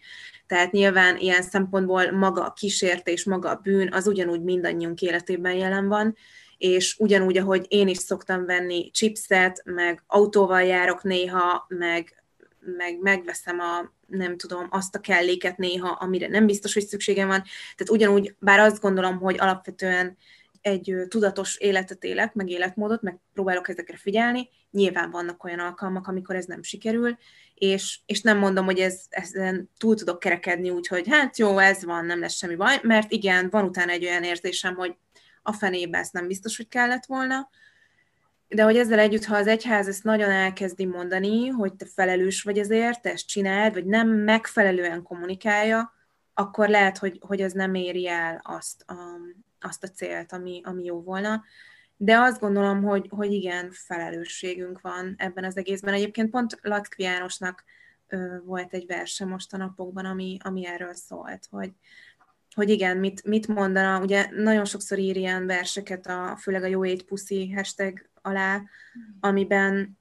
Tehát 0.46 0.72
nyilván 0.72 1.16
ilyen 1.16 1.42
szempontból 1.42 2.10
maga 2.10 2.44
a 2.44 2.52
kísértés, 2.52 3.24
maga 3.24 3.50
a 3.50 3.60
bűn, 3.62 3.92
az 3.92 4.06
ugyanúgy 4.06 4.42
mindannyiunk 4.42 5.00
életében 5.00 5.54
jelen 5.54 5.88
van, 5.88 6.16
és 6.58 6.96
ugyanúgy, 6.98 7.38
ahogy 7.38 7.66
én 7.68 7.88
is 7.88 7.98
szoktam 7.98 8.46
venni 8.46 8.90
chipset, 8.90 9.62
meg 9.64 10.02
autóval 10.06 10.62
járok 10.62 11.02
néha, 11.02 11.64
meg, 11.68 12.19
meg 12.60 12.98
megveszem 13.00 13.60
a 13.60 13.92
nem 14.06 14.36
tudom, 14.36 14.66
azt 14.70 14.94
a 14.94 15.00
kelléket 15.00 15.56
néha, 15.56 15.88
amire 15.88 16.28
nem 16.28 16.46
biztos, 16.46 16.74
hogy 16.74 16.86
szükségem 16.86 17.28
van. 17.28 17.42
Tehát 17.76 17.90
ugyanúgy, 17.90 18.34
bár 18.38 18.58
azt 18.58 18.80
gondolom, 18.80 19.18
hogy 19.18 19.36
alapvetően 19.38 20.16
egy 20.60 20.96
tudatos 21.08 21.56
életet 21.56 22.04
élek, 22.04 22.34
meg 22.34 22.48
életmódot, 22.48 23.02
meg 23.02 23.18
próbálok 23.32 23.68
ezekre 23.68 23.96
figyelni, 23.96 24.48
nyilván 24.70 25.10
vannak 25.10 25.44
olyan 25.44 25.58
alkalmak, 25.58 26.06
amikor 26.06 26.36
ez 26.36 26.44
nem 26.44 26.62
sikerül, 26.62 27.18
és, 27.54 28.00
és 28.06 28.20
nem 28.20 28.38
mondom, 28.38 28.64
hogy 28.64 28.78
ez, 28.78 29.04
ezen 29.08 29.70
túl 29.78 29.94
tudok 29.94 30.18
kerekedni 30.18 30.70
úgy, 30.70 30.86
hogy 30.86 31.08
hát 31.08 31.38
jó, 31.38 31.58
ez 31.58 31.84
van, 31.84 32.04
nem 32.04 32.20
lesz 32.20 32.36
semmi 32.36 32.54
baj, 32.54 32.80
mert 32.82 33.12
igen, 33.12 33.50
van 33.50 33.64
utána 33.64 33.92
egy 33.92 34.04
olyan 34.04 34.22
érzésem, 34.22 34.74
hogy 34.74 34.96
a 35.42 35.52
fenébe 35.52 35.98
ezt 35.98 36.12
nem 36.12 36.26
biztos, 36.26 36.56
hogy 36.56 36.68
kellett 36.68 37.06
volna, 37.06 37.48
de 38.54 38.62
hogy 38.62 38.76
ezzel 38.76 38.98
együtt, 38.98 39.24
ha 39.24 39.36
az 39.36 39.46
egyház 39.46 39.88
ezt 39.88 40.04
nagyon 40.04 40.30
elkezdi 40.30 40.84
mondani, 40.84 41.48
hogy 41.48 41.74
te 41.74 41.86
felelős 41.94 42.42
vagy 42.42 42.58
ezért, 42.58 43.02
te 43.02 43.10
ezt 43.10 43.26
csináld, 43.26 43.72
vagy 43.72 43.86
nem 43.86 44.08
megfelelően 44.08 45.02
kommunikálja, 45.02 45.92
akkor 46.34 46.68
lehet, 46.68 46.98
hogy, 46.98 47.20
hogy 47.26 47.40
ez 47.40 47.52
nem 47.52 47.74
éri 47.74 48.08
el 48.08 48.40
azt 48.44 48.84
a, 48.86 48.94
azt 49.60 49.84
a 49.84 49.88
célt, 49.88 50.32
ami, 50.32 50.60
ami 50.64 50.84
jó 50.84 51.02
volna. 51.02 51.44
De 51.96 52.18
azt 52.18 52.40
gondolom, 52.40 52.82
hogy, 52.82 53.06
hogy 53.10 53.32
igen, 53.32 53.70
felelősségünk 53.72 54.80
van 54.80 55.14
ebben 55.18 55.44
az 55.44 55.56
egészben. 55.56 55.94
Egyébként 55.94 56.30
pont 56.30 56.58
Lackvi 56.62 57.02
Jánosnak 57.02 57.64
volt 58.44 58.74
egy 58.74 58.86
verse 58.86 59.24
most 59.24 59.52
a 59.52 59.56
napokban, 59.56 60.04
ami, 60.04 60.36
ami 60.42 60.66
erről 60.66 60.94
szólt, 60.94 61.46
hogy, 61.50 61.70
hogy 62.54 62.70
igen, 62.70 62.96
mit, 62.96 63.24
mit 63.24 63.46
mondana, 63.46 64.00
ugye 64.00 64.28
nagyon 64.30 64.64
sokszor 64.64 64.98
ír 64.98 65.16
ilyen 65.16 65.46
verseket, 65.46 66.06
a, 66.06 66.36
főleg 66.36 66.62
a 66.62 66.66
jó 66.66 66.84
égy 66.84 67.04
puszi 67.04 67.52
hashtag 67.52 68.09
alá, 68.22 68.62
amiben, 69.20 69.98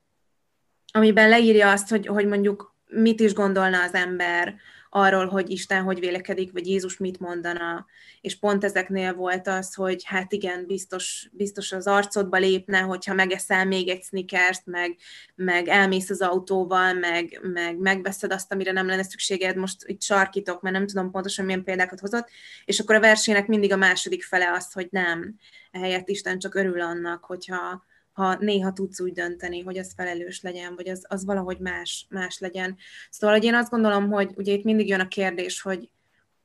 amiben 0.92 1.30
leírja 1.30 1.72
azt, 1.72 1.90
hogy, 1.90 2.08
hogy 2.08 2.28
mondjuk 2.28 2.76
mit 2.88 3.20
is 3.20 3.34
gondolna 3.34 3.84
az 3.84 3.94
ember 3.94 4.56
arról, 4.90 5.28
hogy 5.28 5.50
Isten 5.50 5.84
hogy 5.84 6.00
vélekedik, 6.00 6.52
vagy 6.52 6.68
Jézus 6.68 6.98
mit 6.98 7.20
mondana, 7.20 7.86
és 8.22 8.40
pont 8.40 8.64
ezeknél 8.64 9.14
volt 9.14 9.48
az, 9.48 9.74
hogy 9.74 10.04
hát 10.06 10.32
igen, 10.32 10.66
biztos, 10.66 11.30
biztos 11.32 11.72
az 11.72 11.88
arcodba 11.88 12.38
lépne, 12.38 12.80
hogyha 12.80 13.14
megeszel 13.14 13.66
még 13.66 13.90
egy 13.90 14.04
sneakert, 14.04 14.66
meg, 14.66 14.98
meg 15.36 15.68
elmész 15.68 16.10
az 16.10 16.22
autóval, 16.22 16.94
meg, 16.94 17.40
meg 17.54 17.78
megveszed 17.78 18.32
azt, 18.32 18.52
amire 18.52 18.72
nem 18.72 18.88
lenne 18.88 19.04
szükséged, 19.04 19.56
most 19.56 19.84
itt 19.86 20.02
sarkítok, 20.02 20.62
mert 20.62 20.76
nem 20.76 20.88
tudom 20.88 21.12
pontosan 21.12 21.46
milyen 21.46 21.64
példákat 21.64 22.00
hozott, 22.00 22.30
és 22.66 22.80
akkor 22.80 22.96
a 22.96 23.00
versének 23.00 23.48
mindig 23.48 23.72
a 23.72 23.78
második 23.78 24.24
fele 24.24 24.52
az, 24.52 24.74
hogy 24.74 24.88
nem, 24.92 25.36
ehelyett 25.72 26.10
Isten 26.10 26.40
csak 26.40 26.56
örül 26.56 26.82
annak, 26.82 27.24
hogyha, 27.24 27.84
ha 28.20 28.36
néha 28.40 28.74
tudsz 28.74 29.00
úgy 29.00 29.14
dönteni, 29.14 29.62
hogy 29.62 29.78
az 29.78 29.94
felelős 29.96 30.42
legyen, 30.42 30.76
vagy 30.76 30.90
az, 30.90 31.06
az 31.08 31.26
valahogy 31.26 31.60
más, 31.60 32.06
más 32.10 32.40
legyen. 32.40 32.78
Szóval, 33.10 33.36
hogy 33.36 33.46
én 33.46 33.56
azt 33.56 33.70
gondolom, 33.70 34.10
hogy 34.10 34.32
ugye 34.36 34.54
itt 34.54 34.64
mindig 34.64 34.88
jön 34.88 35.00
a 35.00 35.08
kérdés, 35.08 35.62
hogy, 35.62 35.90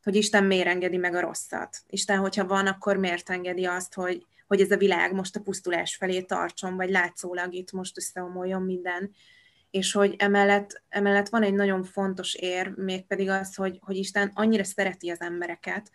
hogy 0.02 0.16
Isten 0.16 0.44
miért 0.44 0.66
engedi 0.66 0.96
meg 0.96 1.14
a 1.14 1.20
rosszat. 1.20 1.82
Isten, 1.86 2.18
hogyha 2.18 2.46
van, 2.46 2.66
akkor 2.66 2.96
miért 2.96 3.30
engedi 3.30 3.64
azt, 3.64 3.94
hogy, 3.94 4.26
hogy 4.46 4.60
ez 4.60 4.70
a 4.70 4.76
világ 4.76 5.14
most 5.14 5.36
a 5.36 5.40
pusztulás 5.40 5.96
felé 5.96 6.20
tartson, 6.20 6.76
vagy 6.76 6.90
látszólag 6.90 7.54
itt 7.54 7.72
most 7.72 7.98
összeomoljon 7.98 8.62
minden. 8.62 9.10
És 9.70 9.92
hogy 9.92 10.14
emellett, 10.18 10.82
emellett 10.88 11.28
van 11.28 11.42
egy 11.42 11.54
nagyon 11.54 11.84
fontos 11.84 12.34
ér, 12.34 12.74
mégpedig 12.76 13.28
az, 13.28 13.54
hogy, 13.54 13.78
hogy 13.80 13.96
Isten 13.96 14.30
annyira 14.34 14.64
szereti 14.64 15.10
az 15.10 15.20
embereket, 15.20 15.90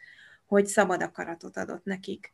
hogy 0.46 0.66
szabad 0.66 1.02
akaratot 1.02 1.58
adott 1.58 1.84
nekik. 1.84 2.32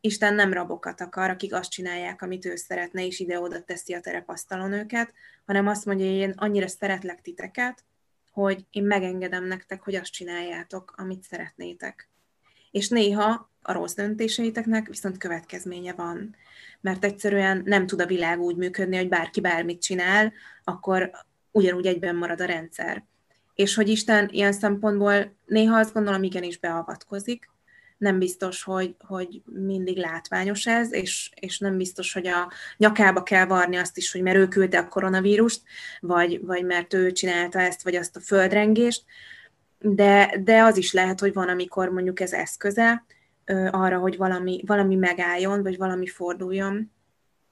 Isten 0.00 0.34
nem 0.34 0.52
rabokat 0.52 1.00
akar, 1.00 1.30
akik 1.30 1.54
azt 1.54 1.70
csinálják, 1.70 2.22
amit 2.22 2.44
ő 2.44 2.56
szeretne, 2.56 3.06
és 3.06 3.18
ide-oda 3.18 3.62
teszi 3.62 3.94
a 3.94 4.00
terepasztalon 4.00 4.72
őket, 4.72 5.12
hanem 5.46 5.66
azt 5.66 5.84
mondja, 5.84 6.06
hogy 6.06 6.14
én 6.14 6.34
annyira 6.36 6.68
szeretlek 6.68 7.22
titeket, 7.22 7.84
hogy 8.32 8.66
én 8.70 8.84
megengedem 8.84 9.44
nektek, 9.44 9.82
hogy 9.82 9.94
azt 9.94 10.12
csináljátok, 10.12 10.94
amit 10.96 11.22
szeretnétek. 11.22 12.08
És 12.70 12.88
néha 12.88 13.50
a 13.62 13.72
rossz 13.72 13.94
döntéseiteknek 13.94 14.86
viszont 14.86 15.18
következménye 15.18 15.92
van. 15.92 16.36
Mert 16.80 17.04
egyszerűen 17.04 17.62
nem 17.64 17.86
tud 17.86 18.00
a 18.00 18.06
világ 18.06 18.40
úgy 18.40 18.56
működni, 18.56 18.96
hogy 18.96 19.08
bárki 19.08 19.40
bármit 19.40 19.82
csinál, 19.82 20.32
akkor 20.64 21.10
ugyanúgy 21.50 21.86
egyben 21.86 22.16
marad 22.16 22.40
a 22.40 22.44
rendszer. 22.44 23.04
És 23.54 23.74
hogy 23.74 23.88
Isten 23.88 24.28
ilyen 24.32 24.52
szempontból 24.52 25.34
néha 25.46 25.78
azt 25.78 25.92
gondolom 25.92 26.22
igenis 26.22 26.58
beavatkozik, 26.58 27.50
nem 27.98 28.18
biztos, 28.18 28.62
hogy, 28.62 28.94
hogy 28.98 29.42
mindig 29.44 29.96
látványos 29.96 30.66
ez, 30.66 30.92
és, 30.92 31.30
és 31.34 31.58
nem 31.58 31.76
biztos, 31.76 32.12
hogy 32.12 32.26
a 32.26 32.52
nyakába 32.76 33.22
kell 33.22 33.46
varni 33.46 33.76
azt 33.76 33.96
is, 33.96 34.12
hogy 34.12 34.22
mert 34.22 34.36
ő 34.36 34.48
küldte 34.48 34.78
a 34.78 34.88
koronavírust, 34.88 35.62
vagy, 36.00 36.40
vagy 36.44 36.64
mert 36.64 36.94
ő 36.94 37.12
csinálta 37.12 37.60
ezt, 37.60 37.82
vagy 37.82 37.94
azt 37.94 38.16
a 38.16 38.20
földrengést, 38.20 39.04
de, 39.78 40.40
de 40.44 40.62
az 40.62 40.76
is 40.76 40.92
lehet, 40.92 41.20
hogy 41.20 41.32
van, 41.32 41.48
amikor 41.48 41.88
mondjuk 41.88 42.20
ez 42.20 42.32
eszköze 42.32 43.04
arra, 43.70 43.98
hogy 43.98 44.16
valami, 44.16 44.62
valami 44.66 44.94
megálljon, 44.94 45.62
vagy 45.62 45.76
valami 45.76 46.06
forduljon 46.06 46.92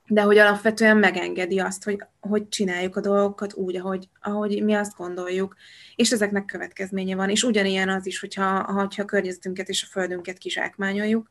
de 0.09 0.23
hogy 0.23 0.39
alapvetően 0.39 0.97
megengedi 0.97 1.59
azt, 1.59 1.85
hogy, 1.85 2.03
hogy 2.21 2.49
csináljuk 2.49 2.97
a 2.97 3.01
dolgokat 3.01 3.55
úgy, 3.55 3.77
ahogy, 3.77 4.09
ahogy 4.21 4.65
mi 4.65 4.75
azt 4.75 4.97
gondoljuk, 4.97 5.57
és 5.97 6.11
ezeknek 6.11 6.45
következménye 6.45 7.17
van, 7.17 7.31
és 7.31 7.43
ugyanilyen 7.43 7.89
az 7.89 8.07
is, 8.07 8.21
hogyha, 8.21 8.73
hogyha 8.73 9.03
a 9.03 9.07
környezetünket 9.07 9.69
és 9.69 9.83
a 9.83 9.91
földünket 9.91 10.39
kizsákmányoljuk, 10.39 11.29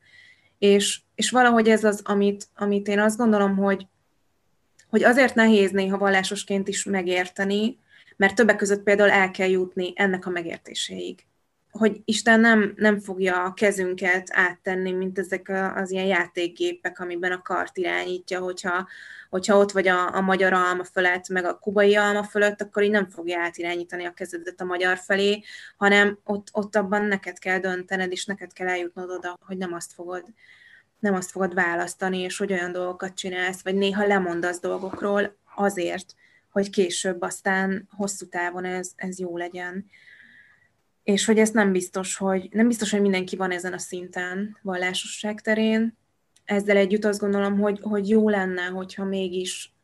és, 0.58 1.00
és 1.14 1.30
valahogy 1.30 1.68
ez 1.68 1.84
az, 1.84 2.00
amit, 2.04 2.48
amit 2.54 2.88
én 2.88 2.98
azt 2.98 3.16
gondolom, 3.16 3.56
hogy, 3.56 3.86
hogy 4.88 5.04
azért 5.04 5.34
nehéz 5.34 5.70
néha 5.70 5.98
vallásosként 5.98 6.68
is 6.68 6.84
megérteni, 6.84 7.78
mert 8.16 8.34
többek 8.34 8.56
között 8.56 8.82
például 8.82 9.10
el 9.10 9.30
kell 9.30 9.48
jutni 9.48 9.92
ennek 9.94 10.26
a 10.26 10.30
megértéséig 10.30 11.26
hogy 11.78 12.00
Isten 12.04 12.40
nem, 12.40 12.72
nem 12.76 12.98
fogja 12.98 13.44
a 13.44 13.54
kezünket 13.54 14.28
áttenni, 14.32 14.92
mint 14.92 15.18
ezek 15.18 15.52
az 15.74 15.90
ilyen 15.90 16.06
játékgépek, 16.06 17.00
amiben 17.00 17.32
a 17.32 17.42
kart 17.42 17.76
irányítja, 17.76 18.40
hogyha, 18.40 18.88
hogyha 19.30 19.56
ott 19.56 19.72
vagy 19.72 19.88
a, 19.88 20.14
a 20.14 20.20
magyar 20.20 20.52
alma 20.52 20.84
fölött, 20.84 21.28
meg 21.28 21.44
a 21.44 21.58
kubai 21.58 21.96
alma 21.96 22.22
fölött, 22.22 22.62
akkor 22.62 22.82
így 22.82 22.90
nem 22.90 23.10
fogja 23.10 23.40
átirányítani 23.40 24.04
a 24.04 24.12
kezedet 24.12 24.60
a 24.60 24.64
magyar 24.64 24.98
felé, 24.98 25.42
hanem 25.76 26.18
ott, 26.24 26.48
ott 26.52 26.76
abban 26.76 27.04
neked 27.04 27.38
kell 27.38 27.58
döntened, 27.58 28.12
és 28.12 28.24
neked 28.24 28.52
kell 28.52 28.68
eljutnod 28.68 29.10
oda, 29.10 29.38
hogy 29.46 29.56
nem 29.56 29.72
azt 29.72 29.92
fogod 29.92 30.24
nem 30.98 31.14
azt 31.14 31.30
fogod 31.30 31.54
választani, 31.54 32.18
és 32.18 32.36
hogy 32.36 32.52
olyan 32.52 32.72
dolgokat 32.72 33.14
csinálsz, 33.14 33.62
vagy 33.62 33.74
néha 33.74 34.06
lemondasz 34.06 34.60
dolgokról 34.60 35.36
azért, 35.54 36.14
hogy 36.50 36.70
később 36.70 37.22
aztán 37.22 37.88
hosszú 37.96 38.28
távon 38.28 38.64
ez, 38.64 38.90
ez 38.96 39.18
jó 39.18 39.36
legyen 39.36 39.86
és 41.06 41.24
hogy 41.24 41.38
ez 41.38 41.50
nem 41.50 41.72
biztos, 41.72 42.16
hogy 42.16 42.48
nem 42.50 42.66
biztos, 42.66 42.90
hogy 42.90 43.00
mindenki 43.00 43.36
van 43.36 43.50
ezen 43.50 43.72
a 43.72 43.78
szinten 43.78 44.58
vallásosság 44.62 45.40
terén. 45.40 45.96
Ezzel 46.44 46.76
együtt 46.76 47.04
azt 47.04 47.20
gondolom, 47.20 47.58
hogy, 47.58 47.80
hogy 47.82 48.08
jó 48.08 48.28
lenne, 48.28 48.62
hogyha 48.62 49.04
mégis 49.04 49.74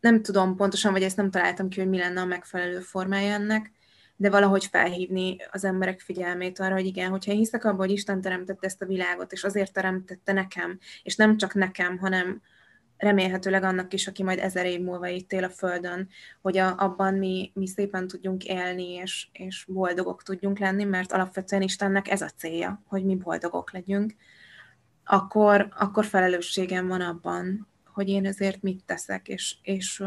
nem 0.00 0.22
tudom 0.22 0.56
pontosan, 0.56 0.92
vagy 0.92 1.02
ezt 1.02 1.16
nem 1.16 1.30
találtam 1.30 1.68
ki, 1.68 1.80
hogy 1.80 1.88
mi 1.88 1.98
lenne 1.98 2.20
a 2.20 2.24
megfelelő 2.24 2.80
formája 2.80 3.32
ennek, 3.32 3.72
de 4.16 4.30
valahogy 4.30 4.64
felhívni 4.64 5.36
az 5.50 5.64
emberek 5.64 6.00
figyelmét 6.00 6.58
arra, 6.58 6.74
hogy 6.74 6.86
igen, 6.86 7.10
hogyha 7.10 7.32
én 7.32 7.38
hiszek 7.38 7.64
abban, 7.64 7.78
hogy 7.78 7.90
Isten 7.90 8.20
teremtette 8.20 8.66
ezt 8.66 8.82
a 8.82 8.86
világot, 8.86 9.32
és 9.32 9.44
azért 9.44 9.72
teremtette 9.72 10.32
nekem, 10.32 10.78
és 11.02 11.16
nem 11.16 11.36
csak 11.36 11.54
nekem, 11.54 11.98
hanem, 11.98 12.42
remélhetőleg 13.00 13.62
annak 13.62 13.92
is, 13.92 14.06
aki 14.06 14.22
majd 14.22 14.38
ezer 14.38 14.66
év 14.66 14.80
múlva 14.80 15.06
itt 15.06 15.32
él 15.32 15.44
a 15.44 15.48
Földön, 15.48 16.08
hogy 16.40 16.58
a, 16.58 16.74
abban 16.78 17.14
mi, 17.14 17.50
mi 17.54 17.66
szépen 17.66 18.08
tudjunk 18.08 18.44
élni, 18.44 18.92
és, 18.92 19.28
és 19.32 19.64
boldogok 19.68 20.22
tudjunk 20.22 20.58
lenni, 20.58 20.84
mert 20.84 21.12
alapvetően 21.12 21.62
Istennek 21.62 22.10
ez 22.10 22.22
a 22.22 22.30
célja, 22.36 22.82
hogy 22.86 23.04
mi 23.04 23.16
boldogok 23.16 23.72
legyünk, 23.72 24.14
akkor, 25.04 25.68
akkor 25.78 26.04
felelősségem 26.04 26.86
van 26.86 27.00
abban, 27.00 27.68
hogy 27.84 28.08
én 28.08 28.26
ezért 28.26 28.62
mit 28.62 28.84
teszek, 28.86 29.28
és, 29.28 29.56
és, 29.62 30.02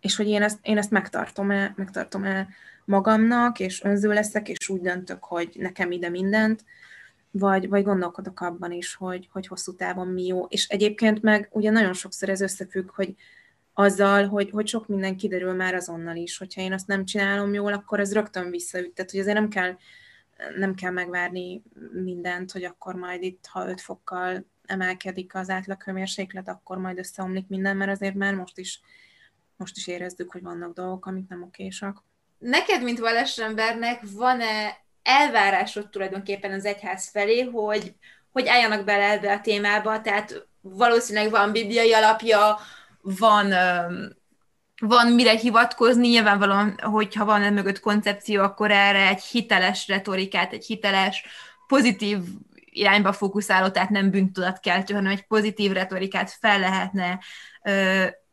és 0.00 0.16
hogy 0.16 0.26
én 0.26 0.42
ezt, 0.42 0.58
én 0.62 0.78
ezt 0.78 0.90
megtartom 0.90 1.50
el, 1.50 1.72
megtartom 1.76 2.24
el 2.24 2.48
magamnak, 2.84 3.60
és 3.60 3.82
önző 3.82 4.12
leszek, 4.12 4.48
és 4.48 4.68
úgy 4.68 4.80
döntök, 4.80 5.24
hogy 5.24 5.56
nekem 5.58 5.90
ide 5.90 6.08
mindent, 6.08 6.64
vagy, 7.38 7.68
vagy 7.68 7.84
gondolkodok 7.84 8.40
abban 8.40 8.72
is, 8.72 8.94
hogy, 8.94 9.28
hogy 9.32 9.46
hosszú 9.46 9.74
távon 9.74 10.08
mi 10.08 10.26
jó. 10.26 10.44
És 10.44 10.68
egyébként 10.68 11.22
meg 11.22 11.48
ugye 11.52 11.70
nagyon 11.70 11.92
sokszor 11.92 12.28
ez 12.28 12.40
összefügg, 12.40 12.90
hogy 12.90 13.14
azzal, 13.72 14.26
hogy, 14.26 14.50
hogy 14.50 14.66
sok 14.66 14.86
minden 14.86 15.16
kiderül 15.16 15.52
már 15.52 15.74
azonnal 15.74 16.16
is, 16.16 16.38
hogyha 16.38 16.60
én 16.60 16.72
azt 16.72 16.86
nem 16.86 17.04
csinálom 17.04 17.54
jól, 17.54 17.72
akkor 17.72 18.00
ez 18.00 18.12
rögtön 18.12 18.50
visszaüt. 18.50 18.92
Tehát, 18.92 19.10
hogy 19.10 19.20
azért 19.20 19.36
nem 19.36 19.48
kell, 19.48 19.76
nem 20.56 20.74
kell 20.74 20.90
megvárni 20.90 21.62
mindent, 21.92 22.52
hogy 22.52 22.64
akkor 22.64 22.94
majd 22.94 23.22
itt, 23.22 23.46
ha 23.46 23.68
5 23.68 23.80
fokkal 23.80 24.46
emelkedik 24.66 25.34
az 25.34 25.50
átlaghőmérséklet, 25.50 26.48
akkor 26.48 26.78
majd 26.78 26.98
összeomlik 26.98 27.48
minden, 27.48 27.76
mert 27.76 27.90
azért 27.90 28.14
már 28.14 28.34
most 28.34 28.58
is, 28.58 28.80
most 29.56 29.76
is 29.76 29.86
érezzük, 29.86 30.32
hogy 30.32 30.42
vannak 30.42 30.74
dolgok, 30.74 31.06
amik 31.06 31.28
nem 31.28 31.42
okésak. 31.42 32.04
Neked, 32.38 32.82
mint 32.82 32.98
vallásembernek, 32.98 34.02
van-e 34.12 34.83
elvárásod 35.04 35.88
tulajdonképpen 35.88 36.52
az 36.52 36.64
egyház 36.64 37.08
felé, 37.08 37.42
hogy, 37.42 37.94
hogy 38.32 38.48
álljanak 38.48 38.84
bele 38.84 39.10
ebbe 39.10 39.32
a 39.32 39.40
témába, 39.40 40.00
tehát 40.00 40.46
valószínűleg 40.60 41.30
van 41.30 41.52
bibliai 41.52 41.92
alapja, 41.92 42.58
van, 43.00 43.54
van 44.80 45.12
mire 45.12 45.32
hivatkozni, 45.36 46.08
nyilvánvalóan, 46.08 46.78
hogyha 46.82 47.24
van 47.24 47.52
mögött 47.52 47.80
koncepció, 47.80 48.42
akkor 48.42 48.70
erre 48.70 49.08
egy 49.08 49.22
hiteles 49.22 49.88
retorikát, 49.88 50.52
egy 50.52 50.64
hiteles, 50.64 51.24
pozitív 51.66 52.18
irányba 52.54 53.12
fókuszáló, 53.12 53.68
tehát 53.68 53.90
nem 53.90 54.10
bűntudatkeltő, 54.10 54.94
hanem 54.94 55.12
egy 55.12 55.26
pozitív 55.26 55.72
retorikát 55.72 56.30
fel 56.40 56.58
lehetne 56.58 57.18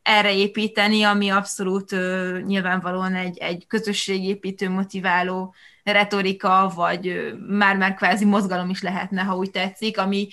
erre 0.01 0.33
építeni, 0.33 1.03
ami 1.03 1.29
abszolút 1.29 1.91
ö, 1.91 2.39
nyilvánvalóan 2.45 3.15
egy, 3.15 3.37
egy 3.37 3.65
közösségépítő, 3.67 4.69
motiváló 4.69 5.53
retorika, 5.83 6.71
vagy 6.75 7.33
már-már 7.47 7.93
kvázi 7.93 8.25
mozgalom 8.25 8.69
is 8.69 8.81
lehetne, 8.81 9.21
ha 9.21 9.35
úgy 9.35 9.51
tetszik, 9.51 9.97
ami 9.97 10.27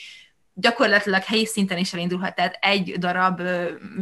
gyakorlatilag 0.60 1.22
helyi 1.22 1.46
szinten 1.46 1.78
is 1.78 1.92
elindulhat, 1.92 2.34
tehát 2.34 2.58
egy 2.60 2.98
darab 2.98 3.42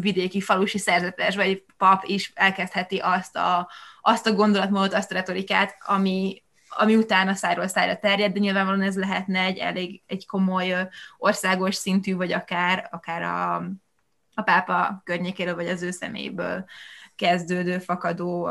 vidéki 0.00 0.40
falusi 0.40 0.78
szerzetes 0.78 1.36
vagy 1.36 1.64
pap 1.76 2.02
is 2.04 2.32
elkezdheti 2.34 2.96
azt 2.96 3.36
a, 3.36 3.70
azt 4.00 4.26
a 4.26 4.32
gondolatmódot, 4.32 4.94
azt 4.94 5.10
a 5.10 5.14
retorikát, 5.14 5.76
ami, 5.86 6.42
ami 6.68 6.96
utána 6.96 7.34
szájról 7.34 7.66
szájra 7.66 7.98
terjed, 7.98 8.32
de 8.32 8.38
nyilvánvalóan 8.38 8.82
ez 8.86 8.96
lehetne 8.96 9.40
egy 9.40 9.58
elég 9.58 10.02
egy 10.06 10.26
komoly 10.26 10.88
országos 11.18 11.74
szintű, 11.74 12.14
vagy 12.14 12.32
akár, 12.32 12.88
akár 12.90 13.22
a, 13.22 13.68
a 14.36 14.42
pápa 14.42 15.00
környékéről, 15.04 15.54
vagy 15.54 15.68
az 15.68 15.82
ő 15.82 15.90
személyből 15.90 16.64
kezdődő, 17.16 17.78
fakadó 17.78 18.50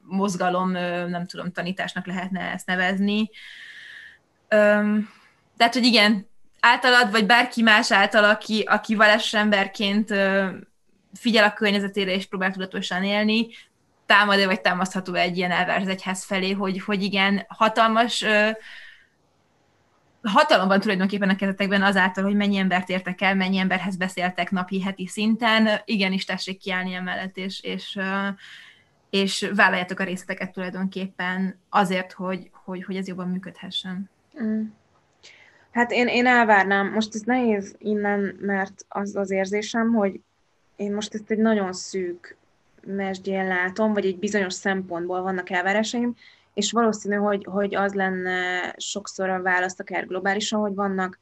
mozgalom, 0.00 0.70
nem 1.08 1.26
tudom, 1.26 1.52
tanításnak 1.52 2.06
lehetne 2.06 2.40
ezt 2.40 2.66
nevezni. 2.66 3.30
Tehát, 5.56 5.72
hogy 5.72 5.84
igen, 5.84 6.28
általad, 6.60 7.10
vagy 7.10 7.26
bárki 7.26 7.62
más 7.62 7.92
által, 7.92 8.24
aki, 8.24 8.62
aki 8.62 8.94
valós 8.94 9.34
emberként 9.34 10.14
figyel 11.14 11.44
a 11.44 11.52
környezetére 11.52 12.12
és 12.12 12.26
próbál 12.26 12.52
tudatosan 12.52 13.04
élni, 13.04 13.48
támad-e 14.06 14.46
vagy 14.46 14.60
támasztható 14.60 15.14
egy 15.14 15.36
ilyen 15.36 15.50
elvárás 15.50 15.86
egyház 15.86 16.24
felé, 16.24 16.50
hogy, 16.52 16.82
hogy 16.82 17.02
igen, 17.02 17.44
hatalmas 17.48 18.24
hatalom 20.28 20.68
van 20.68 20.80
tulajdonképpen 20.80 21.28
a 21.28 21.36
kezetekben 21.36 21.82
azáltal, 21.82 22.24
hogy 22.24 22.34
mennyi 22.34 22.56
embert 22.56 22.88
értek 22.88 23.20
el, 23.20 23.34
mennyi 23.34 23.58
emberhez 23.58 23.96
beszéltek 23.96 24.50
napi, 24.50 24.82
heti 24.82 25.06
szinten, 25.06 25.68
igenis 25.84 26.24
tessék 26.24 26.58
kiállni 26.58 26.94
emellett, 26.94 27.36
és, 27.36 27.60
és, 27.62 27.98
és 29.10 29.50
vállaljátok 29.54 30.00
a 30.00 30.04
részleteket 30.04 30.52
tulajdonképpen 30.52 31.60
azért, 31.70 32.12
hogy, 32.12 32.50
hogy, 32.52 32.84
hogy 32.84 32.96
ez 32.96 33.08
jobban 33.08 33.28
működhessen. 33.28 34.10
Mm. 34.42 34.62
Hát 35.70 35.90
én, 35.90 36.06
én 36.06 36.26
elvárnám, 36.26 36.92
most 36.92 37.14
ez 37.14 37.20
nehéz 37.20 37.74
innen, 37.78 38.36
mert 38.40 38.84
az 38.88 39.16
az 39.16 39.30
érzésem, 39.30 39.92
hogy 39.92 40.20
én 40.76 40.94
most 40.94 41.14
ezt 41.14 41.30
egy 41.30 41.38
nagyon 41.38 41.72
szűk 41.72 42.36
mesdjén 42.86 43.46
látom, 43.46 43.92
vagy 43.92 44.06
egy 44.06 44.18
bizonyos 44.18 44.52
szempontból 44.52 45.22
vannak 45.22 45.50
elvárásaim, 45.50 46.16
és 46.56 46.72
valószínű, 46.72 47.14
hogy, 47.14 47.46
hogy 47.50 47.74
az 47.74 47.94
lenne 47.94 48.74
sokszor 48.76 49.28
a 49.28 49.42
választ 49.42 49.80
akár 49.80 50.06
globálisan, 50.06 50.60
hogy 50.60 50.74
vannak, 50.74 51.18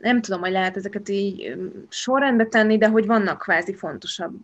nem 0.00 0.20
tudom, 0.20 0.40
hogy 0.40 0.50
lehet 0.50 0.76
ezeket 0.76 1.08
így 1.08 1.56
sorrendbe 1.88 2.46
tenni, 2.46 2.78
de 2.78 2.88
hogy 2.88 3.06
vannak 3.06 3.38
kvázi 3.38 3.74
fontosabb 3.74 4.34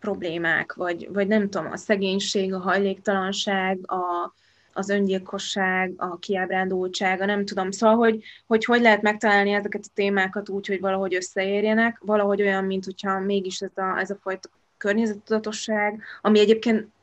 problémák, 0.00 0.74
vagy, 0.74 1.08
vagy 1.12 1.26
nem 1.26 1.48
tudom, 1.48 1.72
a 1.72 1.76
szegénység, 1.76 2.54
a 2.54 2.58
hajléktalanság, 2.58 3.78
a, 3.90 4.34
az 4.72 4.88
öngyilkosság, 4.88 5.92
a 5.96 6.18
kiábrándultsága, 6.18 7.24
nem 7.24 7.44
tudom. 7.44 7.70
Szóval, 7.70 7.96
hogy, 7.96 8.22
hogy 8.46 8.64
hogy 8.64 8.80
lehet 8.80 9.02
megtalálni 9.02 9.52
ezeket 9.52 9.84
a 9.84 9.92
témákat 9.94 10.48
úgy, 10.48 10.66
hogy 10.66 10.80
valahogy 10.80 11.14
összeérjenek, 11.14 11.98
valahogy 12.00 12.42
olyan, 12.42 12.64
mint 12.64 12.84
hogyha 12.84 13.20
mégis 13.20 13.60
ez 13.60 13.76
a, 13.76 13.98
ez 13.98 14.10
a 14.10 14.18
fajta 14.20 14.48
környezettudatosság, 14.76 16.02
ami 16.20 16.38
egyébként, 16.38 16.94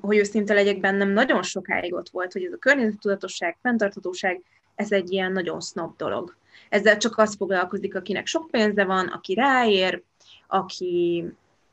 hogy 0.00 0.16
őszinte 0.16 0.54
legyek 0.54 0.80
bennem, 0.80 1.08
nagyon 1.08 1.42
sokáig 1.42 1.94
ott 1.94 2.08
volt, 2.08 2.32
hogy 2.32 2.44
ez 2.44 2.52
a 2.52 2.58
környezettudatosság, 2.58 3.56
fenntarthatóság, 3.62 4.42
ez 4.74 4.92
egy 4.92 5.12
ilyen 5.12 5.32
nagyon 5.32 5.60
snob 5.60 5.96
dolog. 5.96 6.36
Ezzel 6.68 6.96
csak 6.96 7.18
az 7.18 7.34
foglalkozik, 7.34 7.94
akinek 7.94 8.26
sok 8.26 8.50
pénze 8.50 8.84
van, 8.84 9.06
aki 9.06 9.34
ráér, 9.34 10.02
aki, 10.46 11.24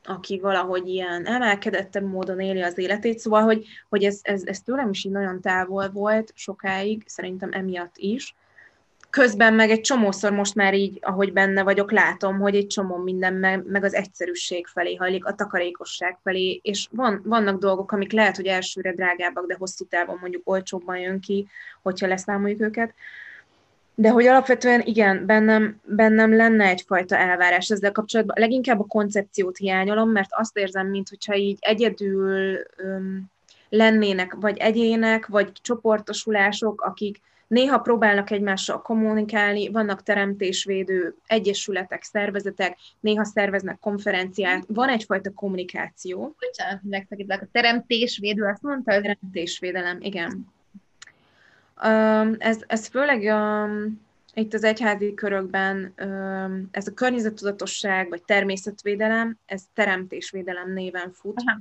aki 0.03 0.39
valahogy 0.39 0.87
ilyen 0.87 1.25
emelkedettebb 1.25 2.03
módon 2.03 2.39
éli 2.39 2.61
az 2.61 2.77
életét, 2.77 3.19
szóval, 3.19 3.41
hogy, 3.41 3.65
hogy 3.89 4.03
ez, 4.03 4.19
ez, 4.21 4.43
ez 4.45 4.61
tőlem 4.61 4.89
is 4.89 5.03
így 5.03 5.11
nagyon 5.11 5.41
távol 5.41 5.89
volt 5.89 6.31
sokáig, 6.35 7.03
szerintem 7.05 7.49
emiatt 7.51 7.97
is. 7.97 8.35
Közben 9.09 9.53
meg 9.53 9.69
egy 9.69 9.81
csomószor 9.81 10.31
most 10.31 10.55
már 10.55 10.73
így, 10.73 10.97
ahogy 11.01 11.33
benne 11.33 11.63
vagyok, 11.63 11.91
látom, 11.91 12.39
hogy 12.39 12.55
egy 12.55 12.67
csomó 12.67 12.97
minden 12.97 13.33
meg, 13.33 13.63
meg 13.65 13.83
az 13.83 13.93
egyszerűség 13.93 14.67
felé 14.67 14.95
hajlik, 14.95 15.25
a 15.25 15.35
takarékosság 15.35 16.17
felé, 16.23 16.59
és 16.63 16.87
van, 16.91 17.21
vannak 17.25 17.59
dolgok, 17.59 17.91
amik 17.91 18.11
lehet, 18.11 18.35
hogy 18.35 18.45
elsőre 18.45 18.93
drágábbak, 18.93 19.45
de 19.47 19.55
hosszú 19.59 19.85
távon 19.85 20.17
mondjuk 20.21 20.49
olcsóbban 20.49 20.97
jön 20.97 21.19
ki, 21.19 21.47
hogyha 21.81 22.07
leszámoljuk 22.07 22.61
őket. 22.61 22.93
De 23.95 24.09
hogy 24.09 24.25
alapvetően 24.25 24.81
igen, 24.81 25.25
bennem, 25.25 25.79
bennem 25.83 26.35
lenne 26.35 26.65
egyfajta 26.65 27.17
elvárás 27.17 27.69
ezzel 27.69 27.91
kapcsolatban. 27.91 28.35
Leginkább 28.39 28.79
a 28.79 28.85
koncepciót 28.85 29.57
hiányolom, 29.57 30.09
mert 30.09 30.29
azt 30.29 30.57
érzem, 30.57 30.87
mintha 30.87 31.35
így 31.35 31.57
egyedül 31.59 32.57
öm, 32.77 33.25
lennének, 33.69 34.33
vagy 34.33 34.57
egyének, 34.57 35.27
vagy 35.27 35.51
csoportosulások, 35.61 36.81
akik 36.81 37.19
néha 37.49 37.77
próbálnak 37.77 38.31
egymással 38.31 38.81
kommunikálni, 38.81 39.69
vannak 39.69 40.03
teremtésvédő 40.03 41.15
egyesületek, 41.27 42.03
szervezetek, 42.03 42.77
néha 42.99 43.23
szerveznek 43.23 43.79
konferenciát, 43.79 44.63
van 44.67 44.89
egyfajta 44.89 45.31
kommunikáció. 45.33 46.35
Bocsánat, 46.39 46.79
megszakítlak, 46.83 47.41
a 47.41 47.47
teremtésvédő, 47.51 48.43
azt 48.43 48.61
mondta? 48.61 48.91
Teremtésvédelem, 48.91 49.97
igen. 50.01 50.47
Ez, 52.37 52.57
ez 52.67 52.87
főleg 52.87 53.21
um, 53.21 54.01
itt 54.33 54.53
az 54.53 54.63
egyházi 54.63 55.13
körökben 55.13 55.93
ez 56.71 56.87
a 56.87 56.93
környezettudatosság 56.93 58.09
vagy 58.09 58.23
természetvédelem, 58.23 59.37
ez 59.45 59.63
teremtésvédelem 59.73 60.73
néven 60.73 61.11
fut, 61.11 61.41
Aha. 61.45 61.59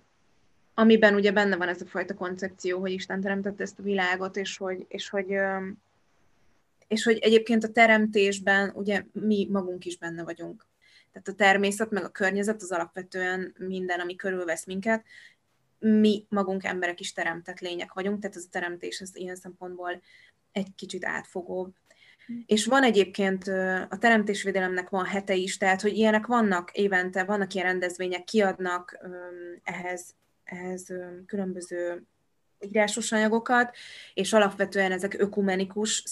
Amiben 0.79 1.15
ugye 1.15 1.33
benne 1.33 1.57
van 1.57 1.69
ez 1.69 1.83
a 1.83 1.87
fajta 1.87 2.15
koncepció, 2.15 2.81
hogy 2.81 2.93
Isten 2.93 3.21
teremtette 3.21 3.63
ezt 3.63 3.79
a 3.79 3.83
világot, 3.83 4.37
és 4.37 4.57
hogy, 4.57 4.85
és 4.89 5.09
hogy, 5.09 5.35
és 6.89 7.05
hogy 7.05 7.19
egyébként 7.19 7.65
a 7.65 7.73
teremtésben 7.73 8.73
ugye 8.75 9.05
mi 9.13 9.49
magunk 9.51 9.85
is 9.85 9.99
benne 9.99 10.23
vagyunk. 10.23 10.67
Tehát 11.13 11.29
a 11.29 11.33
természet, 11.33 11.91
meg 11.91 12.05
a 12.05 12.09
környezet 12.09 12.63
az 12.63 12.71
alapvetően 12.71 13.55
minden, 13.59 14.01
ami 14.01 14.17
körülvesz 14.17 14.67
minket, 14.67 15.05
mi 15.79 16.27
magunk 16.29 16.65
emberek 16.65 17.01
is 17.01 17.13
teremtett 17.13 17.61
lények 17.61 17.93
vagyunk, 17.93 18.21
tehát 18.21 18.37
ez 18.37 18.45
a 18.47 18.51
teremtés 18.51 19.01
az 19.01 19.17
ilyen 19.17 19.37
szempontból 19.37 20.01
egy 20.53 20.75
kicsit 20.77 21.05
átfogóbb. 21.05 21.75
És 22.47 22.67
van 22.67 22.83
egyébként 22.83 23.49
a 23.89 23.99
teremtésvédelemnek 24.01 24.89
van 24.89 25.05
hete 25.05 25.35
is, 25.35 25.57
tehát 25.57 25.81
hogy 25.81 25.97
ilyenek 25.97 26.27
vannak 26.27 26.71
évente, 26.73 27.25
vannak 27.25 27.55
ilyen 27.55 27.67
rendezvények, 27.67 28.25
kiadnak 28.25 28.99
ehhez, 29.63 30.17
ehhez 30.49 30.87
különböző 31.27 32.03
írásos 32.61 33.13
anyagokat, 33.13 33.77
és 34.15 34.33
alapvetően 34.33 34.93
ezek 34.93 35.15
ökumenikus 35.19 36.03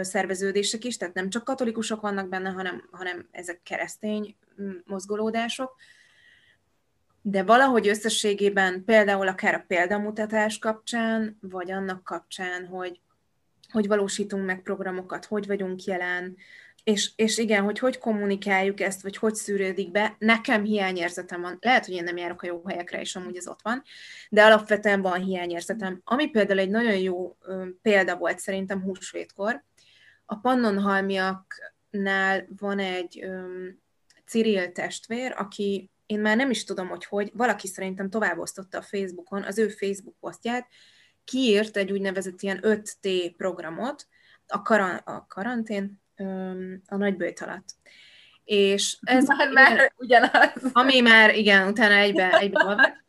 szerveződések 0.00 0.84
is, 0.84 0.96
tehát 0.96 1.14
nem 1.14 1.30
csak 1.30 1.44
katolikusok 1.44 2.00
vannak 2.00 2.28
benne, 2.28 2.50
hanem, 2.50 2.88
hanem 2.90 3.28
ezek 3.30 3.60
keresztény 3.62 4.36
mozgolódások. 4.84 5.76
De 7.22 7.42
valahogy 7.42 7.88
összességében 7.88 8.84
például 8.84 9.28
akár 9.28 9.54
a 9.54 9.64
példamutatás 9.66 10.58
kapcsán, 10.58 11.38
vagy 11.40 11.70
annak 11.70 12.04
kapcsán, 12.04 12.66
hogy 12.66 13.00
hogy 13.74 13.86
valósítunk 13.86 14.44
meg 14.44 14.62
programokat, 14.62 15.24
hogy 15.24 15.46
vagyunk 15.46 15.84
jelen, 15.84 16.36
és, 16.84 17.10
és 17.16 17.38
igen, 17.38 17.64
hogy 17.64 17.78
hogy 17.78 17.98
kommunikáljuk 17.98 18.80
ezt, 18.80 19.02
vagy 19.02 19.16
hogy 19.16 19.34
szűrődik 19.34 19.90
be, 19.90 20.16
nekem 20.18 20.64
hiányérzetem 20.64 21.40
van. 21.40 21.58
Lehet, 21.60 21.86
hogy 21.86 21.94
én 21.94 22.04
nem 22.04 22.16
járok 22.16 22.42
a 22.42 22.46
jó 22.46 22.62
helyekre, 22.66 23.00
és 23.00 23.16
amúgy 23.16 23.36
ez 23.36 23.48
ott 23.48 23.62
van, 23.62 23.82
de 24.30 24.44
alapvetően 24.44 25.02
van 25.02 25.22
hiányérzetem. 25.22 26.00
Ami 26.04 26.30
például 26.30 26.58
egy 26.58 26.70
nagyon 26.70 26.96
jó 26.96 27.36
példa 27.82 28.16
volt 28.16 28.38
szerintem 28.38 28.82
húsvétkor, 28.82 29.64
a 30.26 30.36
Pannonhalmiaknál 30.36 32.46
van 32.58 32.78
egy 32.78 33.24
ö, 33.24 33.44
Cyril 34.26 34.72
testvér, 34.72 35.34
aki 35.36 35.90
én 36.06 36.20
már 36.20 36.36
nem 36.36 36.50
is 36.50 36.64
tudom, 36.64 36.88
hogy 36.88 37.04
hogy, 37.04 37.30
valaki 37.34 37.66
szerintem 37.66 38.10
továbbosztotta 38.10 38.78
a 38.78 38.82
Facebookon 38.82 39.42
az 39.42 39.58
ő 39.58 39.68
Facebook 39.68 40.16
posztját, 40.20 40.68
kiírt 41.24 41.76
egy 41.76 41.92
úgynevezett 41.92 42.42
ilyen 42.42 42.58
5T 42.62 43.32
programot, 43.36 44.06
a, 44.46 44.62
karan, 44.62 44.96
a 44.96 45.26
karantén, 45.26 46.02
a 46.86 46.96
nagybőjt 46.96 47.40
alatt. 47.40 47.74
És 48.44 48.98
ez 49.02 49.26
már, 49.26 49.50
már 49.50 49.92
ugyanaz. 49.96 50.52
Ami 50.72 51.00
már, 51.00 51.36
igen, 51.36 51.68
utána 51.68 51.94
egybe, 51.94 52.38
egybe. 52.38 53.02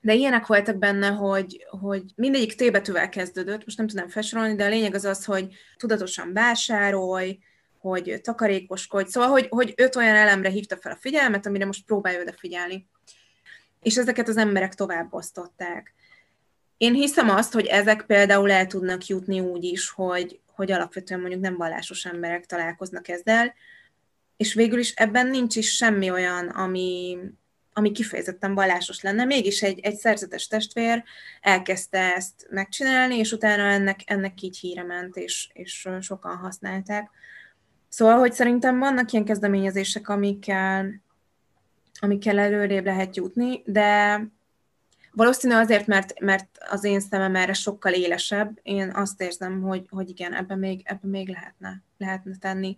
De 0.00 0.14
ilyenek 0.14 0.46
voltak 0.46 0.76
benne, 0.76 1.08
hogy, 1.08 1.66
hogy 1.80 2.02
mindegyik 2.14 2.54
T 2.54 2.72
betűvel 2.72 3.08
kezdődött, 3.08 3.64
most 3.64 3.76
nem 3.76 3.86
tudom 3.86 4.08
felsorolni, 4.08 4.54
de 4.54 4.64
a 4.64 4.68
lényeg 4.68 4.94
az 4.94 5.04
az, 5.04 5.24
hogy 5.24 5.54
tudatosan 5.76 6.32
vásárolj, 6.32 7.38
hogy 7.78 8.20
takarékoskodj, 8.22 9.10
szóval, 9.10 9.30
hogy, 9.30 9.46
hogy 9.48 9.72
öt 9.76 9.96
olyan 9.96 10.14
elemre 10.14 10.48
hívta 10.48 10.76
fel 10.76 10.92
a 10.92 10.96
figyelmet, 11.00 11.46
amire 11.46 11.64
most 11.64 11.84
próbálj 11.84 12.20
odafigyelni. 12.20 12.86
És 13.82 13.96
ezeket 13.96 14.28
az 14.28 14.36
emberek 14.36 14.74
tovább 14.74 15.12
osztották. 15.12 15.94
Én 16.76 16.94
hiszem 16.94 17.30
azt, 17.30 17.52
hogy 17.52 17.66
ezek 17.66 18.04
például 18.06 18.50
el 18.50 18.66
tudnak 18.66 19.06
jutni 19.06 19.40
úgy 19.40 19.64
is, 19.64 19.90
hogy, 19.90 20.40
hogy 20.54 20.72
alapvetően 20.72 21.20
mondjuk 21.20 21.42
nem 21.42 21.56
vallásos 21.56 22.04
emberek 22.04 22.46
találkoznak 22.46 23.08
ezzel, 23.08 23.54
és 24.36 24.54
végül 24.54 24.78
is 24.78 24.92
ebben 24.92 25.26
nincs 25.26 25.56
is 25.56 25.76
semmi 25.76 26.10
olyan, 26.10 26.48
ami, 26.48 27.18
ami 27.72 27.92
kifejezetten 27.92 28.54
vallásos 28.54 29.00
lenne, 29.00 29.24
mégis 29.24 29.62
egy, 29.62 29.80
egy 29.80 29.96
szerzetes 29.96 30.46
testvér 30.46 31.04
elkezdte 31.40 32.14
ezt 32.14 32.46
megcsinálni, 32.50 33.16
és 33.16 33.32
utána 33.32 33.62
ennek, 33.62 34.00
ennek 34.04 34.42
így 34.42 34.58
híre 34.58 34.82
ment, 34.82 35.16
és, 35.16 35.50
és 35.52 35.88
sokan 36.00 36.36
használták. 36.36 37.10
Szóval, 37.88 38.18
hogy 38.18 38.32
szerintem 38.32 38.78
vannak 38.78 39.12
ilyen 39.12 39.24
kezdeményezések, 39.24 40.08
amikkel, 40.08 41.02
amikkel 42.00 42.38
előrébb 42.38 42.84
lehet 42.84 43.16
jutni, 43.16 43.62
de 43.64 44.20
valószínű 45.12 45.54
azért, 45.54 45.86
mert, 45.86 46.20
mert 46.20 46.48
az 46.70 46.84
én 46.84 47.00
szemem 47.00 47.36
erre 47.36 47.52
sokkal 47.52 47.92
élesebb, 47.92 48.58
én 48.62 48.90
azt 48.94 49.20
érzem, 49.20 49.62
hogy, 49.62 49.86
hogy 49.90 50.08
igen, 50.08 50.34
ebben 50.34 50.58
még, 50.58 50.82
ebben 50.84 51.10
még 51.10 51.28
lehetne, 51.28 51.82
lehetne 51.98 52.36
tenni. 52.40 52.76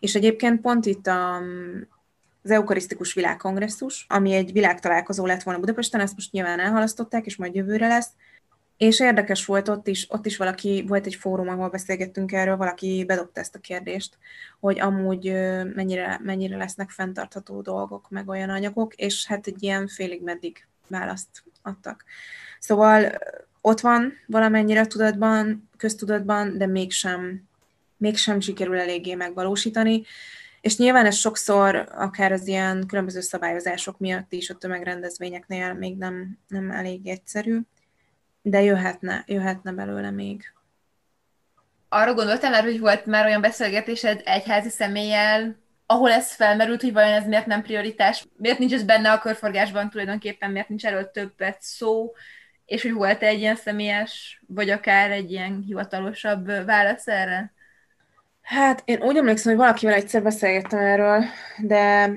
És 0.00 0.14
egyébként 0.14 0.60
pont 0.60 0.86
itt 0.86 1.06
a, 1.06 1.36
az 2.42 2.50
Eukarisztikus 2.50 3.14
Világkongresszus, 3.14 4.06
ami 4.08 4.32
egy 4.32 4.52
világtalálkozó 4.52 5.26
lett 5.26 5.42
volna 5.42 5.60
Budapesten, 5.60 6.00
ezt 6.00 6.14
most 6.14 6.32
nyilván 6.32 6.60
elhalasztották, 6.60 7.26
és 7.26 7.36
majd 7.36 7.54
jövőre 7.54 7.86
lesz, 7.86 8.10
és 8.76 9.00
érdekes 9.00 9.44
volt 9.44 9.68
ott 9.68 9.86
is, 9.86 10.06
ott 10.10 10.26
is 10.26 10.36
valaki, 10.36 10.84
volt 10.88 11.06
egy 11.06 11.14
fórum, 11.14 11.48
ahol 11.48 11.68
beszélgettünk 11.68 12.32
erről, 12.32 12.56
valaki 12.56 13.04
bedobta 13.06 13.40
ezt 13.40 13.54
a 13.54 13.58
kérdést, 13.58 14.18
hogy 14.60 14.80
amúgy 14.80 15.32
mennyire, 15.74 16.20
mennyire 16.22 16.56
lesznek 16.56 16.90
fenntartható 16.90 17.60
dolgok, 17.60 18.10
meg 18.10 18.28
olyan 18.28 18.50
anyagok, 18.50 18.94
és 18.94 19.26
hát 19.26 19.46
egy 19.46 19.62
ilyen 19.62 19.86
félig 19.86 20.22
meddig 20.22 20.66
választ 20.88 21.44
adtak. 21.66 22.04
Szóval 22.58 23.18
ott 23.60 23.80
van 23.80 24.12
valamennyire 24.26 24.86
tudatban, 24.86 25.70
köztudatban, 25.76 26.58
de 26.58 26.66
mégsem, 26.66 27.42
mégsem 27.96 28.40
sikerül 28.40 28.78
eléggé 28.78 29.14
megvalósítani. 29.14 30.02
És 30.60 30.76
nyilván 30.76 31.06
ez 31.06 31.16
sokszor, 31.16 31.88
akár 31.92 32.32
az 32.32 32.46
ilyen 32.46 32.86
különböző 32.86 33.20
szabályozások 33.20 33.98
miatt 33.98 34.32
is 34.32 34.50
a 34.50 34.54
tömegrendezvényeknél 34.54 35.74
még 35.74 35.96
nem, 35.96 36.38
nem 36.48 36.70
elég 36.70 37.06
egyszerű, 37.06 37.60
de 38.42 38.62
jöhetne, 38.62 39.24
jöhetne 39.26 39.72
belőle 39.72 40.10
még. 40.10 40.52
Arra 41.88 42.14
gondoltam 42.14 42.50
már, 42.50 42.62
hogy 42.62 42.80
volt 42.80 43.06
már 43.06 43.26
olyan 43.26 43.40
beszélgetésed 43.40 44.22
egyházi 44.24 44.68
személlyel, 44.68 45.56
ahol 45.86 46.10
ez 46.10 46.32
felmerült, 46.32 46.82
hogy 46.82 46.92
vajon 46.92 47.12
ez 47.12 47.26
miért 47.26 47.46
nem 47.46 47.62
prioritás, 47.62 48.26
miért 48.36 48.58
nincs 48.58 48.72
ez 48.72 48.82
benne 48.82 49.12
a 49.12 49.18
körforgásban 49.18 49.90
tulajdonképpen, 49.90 50.50
miért 50.50 50.68
nincs 50.68 50.86
erről 50.86 51.10
többet 51.10 51.56
szó, 51.60 52.12
és 52.64 52.82
hogy 52.82 52.92
volt 52.92 53.22
egy 53.22 53.38
ilyen 53.38 53.56
személyes, 53.56 54.42
vagy 54.46 54.70
akár 54.70 55.10
egy 55.10 55.30
ilyen 55.30 55.62
hivatalosabb 55.66 56.64
válasz 56.64 57.06
erre? 57.06 57.52
Hát 58.42 58.82
én 58.84 59.02
úgy 59.02 59.16
emlékszem, 59.16 59.52
hogy 59.52 59.60
valakivel 59.60 59.94
egyszer 59.94 60.22
beszélgettem 60.22 60.78
erről, 60.78 61.24
de, 61.58 62.10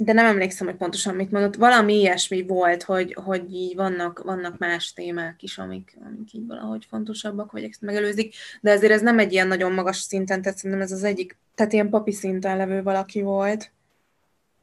de 0.00 0.12
nem 0.12 0.26
emlékszem, 0.26 0.66
hogy 0.66 0.76
pontosan 0.76 1.14
mit 1.14 1.30
mondott. 1.30 1.56
Valami 1.56 1.94
ilyesmi 1.94 2.42
volt, 2.42 2.82
hogy, 2.82 3.14
hogy 3.24 3.54
így 3.54 3.74
vannak, 3.76 4.22
vannak 4.22 4.58
más 4.58 4.92
témák 4.92 5.42
is, 5.42 5.58
amik, 5.58 5.96
amik 6.06 6.32
így 6.32 6.46
valahogy 6.46 6.84
fontosabbak, 6.84 7.52
vagy 7.52 7.64
ezt 7.64 7.80
megelőzik, 7.80 8.34
de 8.60 8.70
ezért 8.70 8.92
ez 8.92 9.00
nem 9.00 9.18
egy 9.18 9.32
ilyen 9.32 9.48
nagyon 9.48 9.72
magas 9.72 9.96
szinten, 9.96 10.42
tehát 10.42 10.58
szerintem 10.58 10.80
ez 10.80 10.92
az 10.92 11.04
egyik, 11.04 11.36
tehát 11.54 11.72
ilyen 11.72 11.88
papi 11.88 12.12
szinten 12.12 12.56
levő 12.56 12.82
valaki 12.82 13.22
volt. 13.22 13.72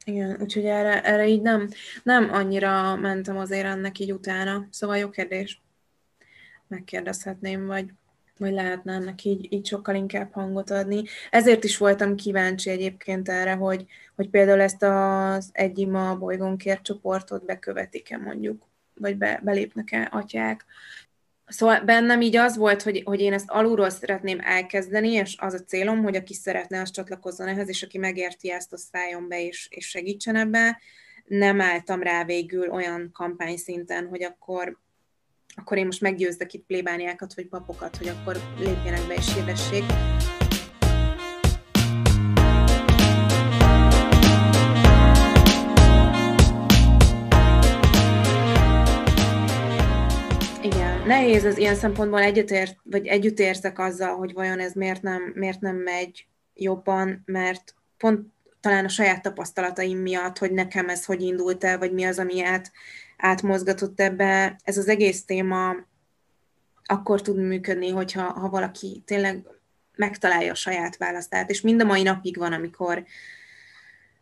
Igen, 0.04 0.36
úgyhogy 0.40 0.64
erre, 0.64 1.02
erre 1.02 1.28
így 1.28 1.42
nem, 1.42 1.68
nem 2.02 2.32
annyira 2.32 2.96
mentem 2.96 3.38
azért 3.38 3.66
ennek 3.66 3.98
így 3.98 4.12
utána. 4.12 4.66
Szóval 4.70 4.96
jó 4.96 5.10
kérdés. 5.10 5.62
Megkérdezhetném, 6.68 7.66
vagy 7.66 7.92
vagy 8.38 8.52
lehetne 8.52 8.92
ennek 8.92 9.24
így, 9.24 9.52
így 9.52 9.66
sokkal 9.66 9.94
inkább 9.94 10.32
hangot 10.32 10.70
adni. 10.70 11.02
Ezért 11.30 11.64
is 11.64 11.76
voltam 11.76 12.16
kíváncsi 12.16 12.70
egyébként 12.70 13.28
erre, 13.28 13.54
hogy, 13.54 13.84
hogy 14.14 14.28
például 14.28 14.60
ezt 14.60 14.82
az 14.82 15.48
egyima 15.52 16.16
bolygónkért 16.16 16.82
csoportot 16.82 17.44
bekövetik-e 17.44 18.16
mondjuk, 18.16 18.66
vagy 18.94 19.16
be, 19.16 19.40
belépnek-e 19.44 20.08
atyák. 20.12 20.64
Szóval 21.46 21.80
bennem 21.80 22.20
így 22.20 22.36
az 22.36 22.56
volt, 22.56 22.82
hogy, 22.82 23.02
hogy 23.04 23.20
én 23.20 23.32
ezt 23.32 23.50
alulról 23.50 23.90
szeretném 23.90 24.38
elkezdeni, 24.40 25.10
és 25.10 25.36
az 25.38 25.54
a 25.54 25.64
célom, 25.64 26.02
hogy 26.02 26.16
aki 26.16 26.34
szeretne, 26.34 26.80
az 26.80 26.90
csatlakozzon 26.90 27.48
ehhez, 27.48 27.68
és 27.68 27.82
aki 27.82 27.98
megérti 27.98 28.50
ezt, 28.50 28.72
az 28.72 28.88
szálljon 28.92 29.28
be 29.28 29.42
és, 29.42 29.68
és 29.70 29.88
segítsen 29.88 30.36
ebbe. 30.36 30.80
Nem 31.24 31.60
álltam 31.60 32.02
rá 32.02 32.24
végül 32.24 32.70
olyan 32.70 33.10
kampány 33.12 33.56
szinten, 33.56 34.06
hogy 34.06 34.22
akkor 34.22 34.78
akkor 35.56 35.78
én 35.78 35.84
most 35.84 36.00
meggyőzdek 36.00 36.52
itt 36.52 36.66
plébániákat 36.66 37.34
vagy 37.34 37.46
papokat, 37.46 37.96
hogy 37.96 38.08
akkor 38.08 38.36
lépjenek 38.58 39.06
be 39.06 39.14
és 39.14 39.34
hirdessék. 39.34 39.84
Nehéz 51.06 51.44
az 51.44 51.58
ilyen 51.58 51.74
szempontból 51.74 52.20
egyetért, 52.20 52.76
vagy 52.82 53.06
együtt 53.06 53.38
érzek 53.38 53.78
azzal, 53.78 54.16
hogy 54.16 54.32
vajon 54.32 54.58
ez 54.58 54.72
miért 54.72 55.02
nem, 55.02 55.32
miért 55.34 55.60
nem 55.60 55.76
megy 55.76 56.26
jobban, 56.54 57.22
mert 57.24 57.74
pont 57.96 58.26
talán 58.60 58.84
a 58.84 58.88
saját 58.88 59.22
tapasztalataim 59.22 59.98
miatt, 59.98 60.38
hogy 60.38 60.52
nekem 60.52 60.88
ez 60.88 61.04
hogy 61.04 61.22
indult 61.22 61.64
el, 61.64 61.78
vagy 61.78 61.92
mi 61.92 62.04
az, 62.04 62.18
ami 62.18 62.42
át, 62.42 62.72
átmozgatott 63.16 64.00
ebbe. 64.00 64.58
Ez 64.64 64.78
az 64.78 64.88
egész 64.88 65.24
téma 65.24 65.74
akkor 66.84 67.22
tud 67.22 67.36
működni, 67.36 67.90
hogyha 67.90 68.22
ha 68.22 68.48
valaki 68.48 69.02
tényleg 69.06 69.46
megtalálja 69.96 70.52
a 70.52 70.54
saját 70.54 70.96
választát, 70.96 71.50
és 71.50 71.60
mind 71.60 71.80
a 71.80 71.84
mai 71.84 72.02
napig 72.02 72.36
van, 72.36 72.52
amikor 72.52 73.04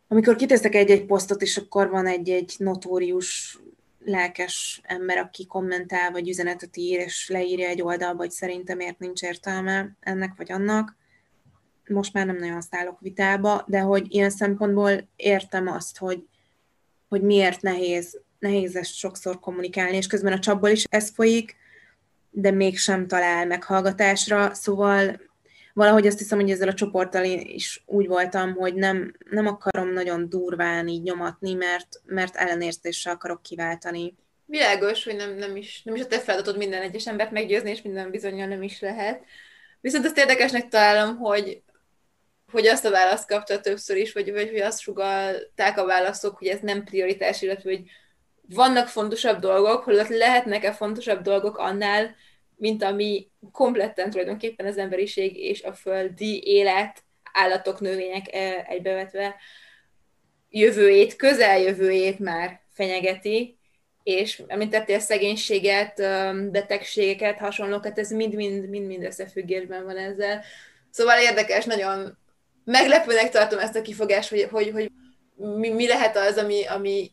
amikor 0.07 0.35
kiteszek 0.35 0.75
egy-egy 0.75 1.05
posztot, 1.05 1.41
és 1.41 1.57
akkor 1.57 1.89
van 1.89 2.07
egy-egy 2.07 2.55
notórius 2.57 3.59
lelkes 3.99 4.81
ember, 4.83 5.17
aki 5.17 5.45
kommentál, 5.45 6.11
vagy 6.11 6.29
üzenetet 6.29 6.77
ír, 6.77 6.99
és 6.99 7.29
leírja 7.29 7.67
egy 7.67 7.81
oldalba, 7.81 8.17
hogy 8.17 8.31
szerintem 8.31 8.77
miért 8.77 8.99
nincs 8.99 9.21
értelme 9.21 9.95
ennek 9.99 10.33
vagy 10.37 10.51
annak. 10.51 10.95
Most 11.87 12.13
már 12.13 12.25
nem 12.25 12.37
nagyon 12.37 12.61
szállok 12.61 12.99
vitába, 12.99 13.63
de 13.67 13.79
hogy 13.79 14.13
ilyen 14.13 14.29
szempontból 14.29 15.09
értem 15.15 15.67
azt, 15.67 15.97
hogy, 15.97 16.27
hogy 17.07 17.21
miért 17.21 17.61
nehéz 17.61 18.21
nehéz 18.45 18.75
ezt 18.75 18.95
sokszor 18.95 19.39
kommunikálni, 19.39 19.97
és 19.97 20.07
közben 20.07 20.33
a 20.33 20.39
csapból 20.39 20.69
is 20.69 20.83
ez 20.89 21.09
folyik, 21.09 21.55
de 22.29 22.51
mégsem 22.51 23.07
talál 23.07 23.45
meghallgatásra, 23.45 24.53
szóval 24.53 25.19
valahogy 25.73 26.07
azt 26.07 26.17
hiszem, 26.17 26.39
hogy 26.39 26.51
ezzel 26.51 26.67
a 26.67 26.73
csoporttal 26.73 27.23
én 27.23 27.39
is 27.39 27.83
úgy 27.85 28.07
voltam, 28.07 28.53
hogy 28.53 28.73
nem, 28.73 29.15
nem 29.29 29.47
akarom 29.47 29.93
nagyon 29.93 30.29
durván 30.29 30.87
így 30.87 31.01
nyomatni, 31.01 31.53
mert, 31.53 31.87
mert 32.05 32.35
ellenérzéssel 32.35 33.13
akarok 33.13 33.41
kiváltani. 33.41 34.15
Világos, 34.45 35.03
hogy 35.03 35.15
nem, 35.15 35.35
nem, 35.35 35.55
is, 35.55 35.81
nem 35.83 35.95
is 35.95 36.01
a 36.01 36.07
te 36.07 36.19
feladatod 36.19 36.57
minden 36.57 36.81
egyes 36.81 37.07
embert 37.07 37.31
meggyőzni, 37.31 37.69
és 37.69 37.81
minden 37.81 38.11
bizonyal 38.11 38.47
nem 38.47 38.63
is 38.63 38.79
lehet. 38.81 39.23
Viszont 39.81 40.05
azt 40.05 40.17
érdekesnek 40.17 40.67
találom, 40.67 41.17
hogy, 41.17 41.61
hogy 42.51 42.67
azt 42.67 42.85
a 42.85 42.91
választ 42.91 43.27
kapta 43.27 43.59
többször 43.59 43.97
is, 43.97 44.13
vagy, 44.13 44.31
vagy 44.31 44.49
hogy 44.49 44.61
azt 44.61 44.79
sugalták 44.79 45.77
a 45.77 45.85
válaszok, 45.85 46.37
hogy 46.37 46.47
ez 46.47 46.59
nem 46.59 46.83
prioritás, 46.83 47.41
illetve 47.41 47.69
hogy 47.69 47.83
vannak 48.49 48.87
fontosabb 48.87 49.39
dolgok, 49.39 49.83
holott 49.83 50.07
lehetnek-e 50.07 50.71
fontosabb 50.71 51.21
dolgok 51.21 51.57
annál, 51.57 52.15
mint 52.55 52.83
ami 52.83 53.31
kompletten 53.51 54.09
tulajdonképpen 54.09 54.65
az 54.65 54.77
emberiség 54.77 55.37
és 55.37 55.63
a 55.63 55.73
földi 55.73 56.43
élet, 56.45 57.03
állatok, 57.33 57.79
növények 57.79 58.33
e, 58.33 58.65
egybevetve 58.67 59.35
jövőjét, 60.49 61.15
közeljövőjét 61.15 62.19
már 62.19 62.61
fenyegeti, 62.69 63.57
és 64.03 64.43
említettél 64.47 64.99
szegénységet, 64.99 65.95
betegségeket, 66.51 67.37
hasonlókat, 67.37 67.99
ez 67.99 68.11
mind-mind 68.11 69.03
összefüggésben 69.03 69.85
van 69.85 69.97
ezzel. 69.97 70.43
Szóval 70.89 71.19
érdekes, 71.19 71.65
nagyon 71.65 72.17
meglepőnek 72.63 73.29
tartom 73.29 73.59
ezt 73.59 73.75
a 73.75 73.81
kifogást, 73.81 74.29
hogy, 74.29 74.47
hogy, 74.51 74.71
hogy 74.71 74.91
mi, 75.35 75.69
mi 75.69 75.87
lehet 75.87 76.17
az, 76.17 76.37
ami, 76.37 76.65
ami 76.65 77.11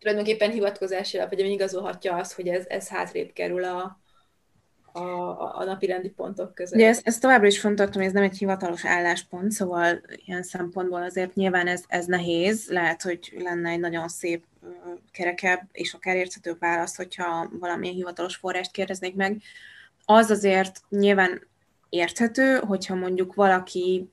tulajdonképpen 0.00 0.50
hivatkozási 0.50 1.18
alap, 1.18 1.30
vagy 1.30 1.40
ami 1.40 1.50
igazolhatja 1.50 2.16
azt, 2.16 2.32
hogy 2.32 2.48
ez, 2.48 2.64
ez 2.68 2.88
hátrébb 2.88 3.32
kerül 3.32 3.64
a, 3.64 4.00
a, 4.92 5.00
a 5.58 5.64
napi 5.64 5.86
rendi 5.86 6.08
pontok 6.08 6.54
között. 6.54 6.78
De 6.78 6.86
ezt, 6.86 7.06
ezt 7.06 7.20
továbbra 7.20 7.46
is 7.46 7.60
fontos, 7.60 7.88
hogy 7.92 8.04
ez 8.04 8.12
nem 8.12 8.22
egy 8.22 8.38
hivatalos 8.38 8.84
álláspont, 8.84 9.52
szóval 9.52 10.00
ilyen 10.26 10.42
szempontból 10.42 11.02
azért 11.02 11.34
nyilván 11.34 11.66
ez, 11.66 11.82
ez 11.88 12.06
nehéz, 12.06 12.68
lehet, 12.68 13.02
hogy 13.02 13.32
lenne 13.38 13.70
egy 13.70 13.80
nagyon 13.80 14.08
szép 14.08 14.44
kerekebb 15.12 15.60
és 15.72 15.92
akár 15.92 16.16
érthető 16.16 16.56
válasz, 16.58 16.96
hogyha 16.96 17.50
valamilyen 17.58 17.94
hivatalos 17.94 18.36
forrást 18.36 18.70
kérdeznék 18.70 19.14
meg. 19.14 19.40
Az 20.04 20.30
azért 20.30 20.80
nyilván 20.88 21.46
érthető, 21.88 22.58
hogyha 22.58 22.94
mondjuk 22.94 23.34
valaki 23.34 24.10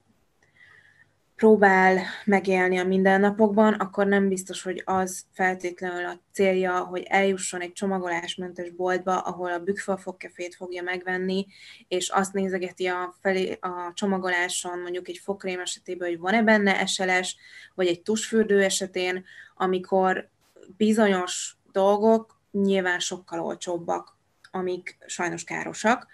próbál 1.38 2.00
megélni 2.26 2.78
a 2.78 2.84
mindennapokban, 2.84 3.73
akkor 3.73 4.08
nem 4.08 4.28
biztos, 4.28 4.62
hogy 4.62 4.82
az 4.86 5.26
feltétlenül 5.34 6.06
a 6.06 6.19
célja, 6.32 6.80
hogy 6.80 7.04
eljusson 7.04 7.62
egy 7.62 7.73
csomagolásmentes 7.73 8.69
boltba, 8.69 9.19
ahol 9.19 9.52
a 9.52 9.60
bükfal 9.60 9.97
fogkefét 9.97 10.56
fogja 10.56 10.84
megvenni, 10.84 11.45
és 11.88 12.10
azt 12.10 12.34
nézegeti 12.34 12.86
a, 12.86 13.15
felé, 13.21 13.58
a 13.62 13.91
csomagoláson, 13.93 14.80
mondjuk 14.80 15.08
egy 15.08 15.17
fokrém 15.23 15.60
esetében, 15.60 16.08
hogy 16.10 16.19
van-e 16.19 16.43
benne 16.43 16.80
eseles, 16.80 17.36
vagy 17.76 17.88
egy 17.88 18.02
tusfürdő 18.02 18.63
esetén, 18.63 19.26
amikor 19.56 20.30
bizonyos 20.78 21.58
dolgok 21.71 22.41
nyilván 22.52 23.00
sokkal 23.00 23.39
olcsóbbak, 23.39 24.17
amik 24.52 24.97
sajnos 25.06 25.43
károsak, 25.43 26.08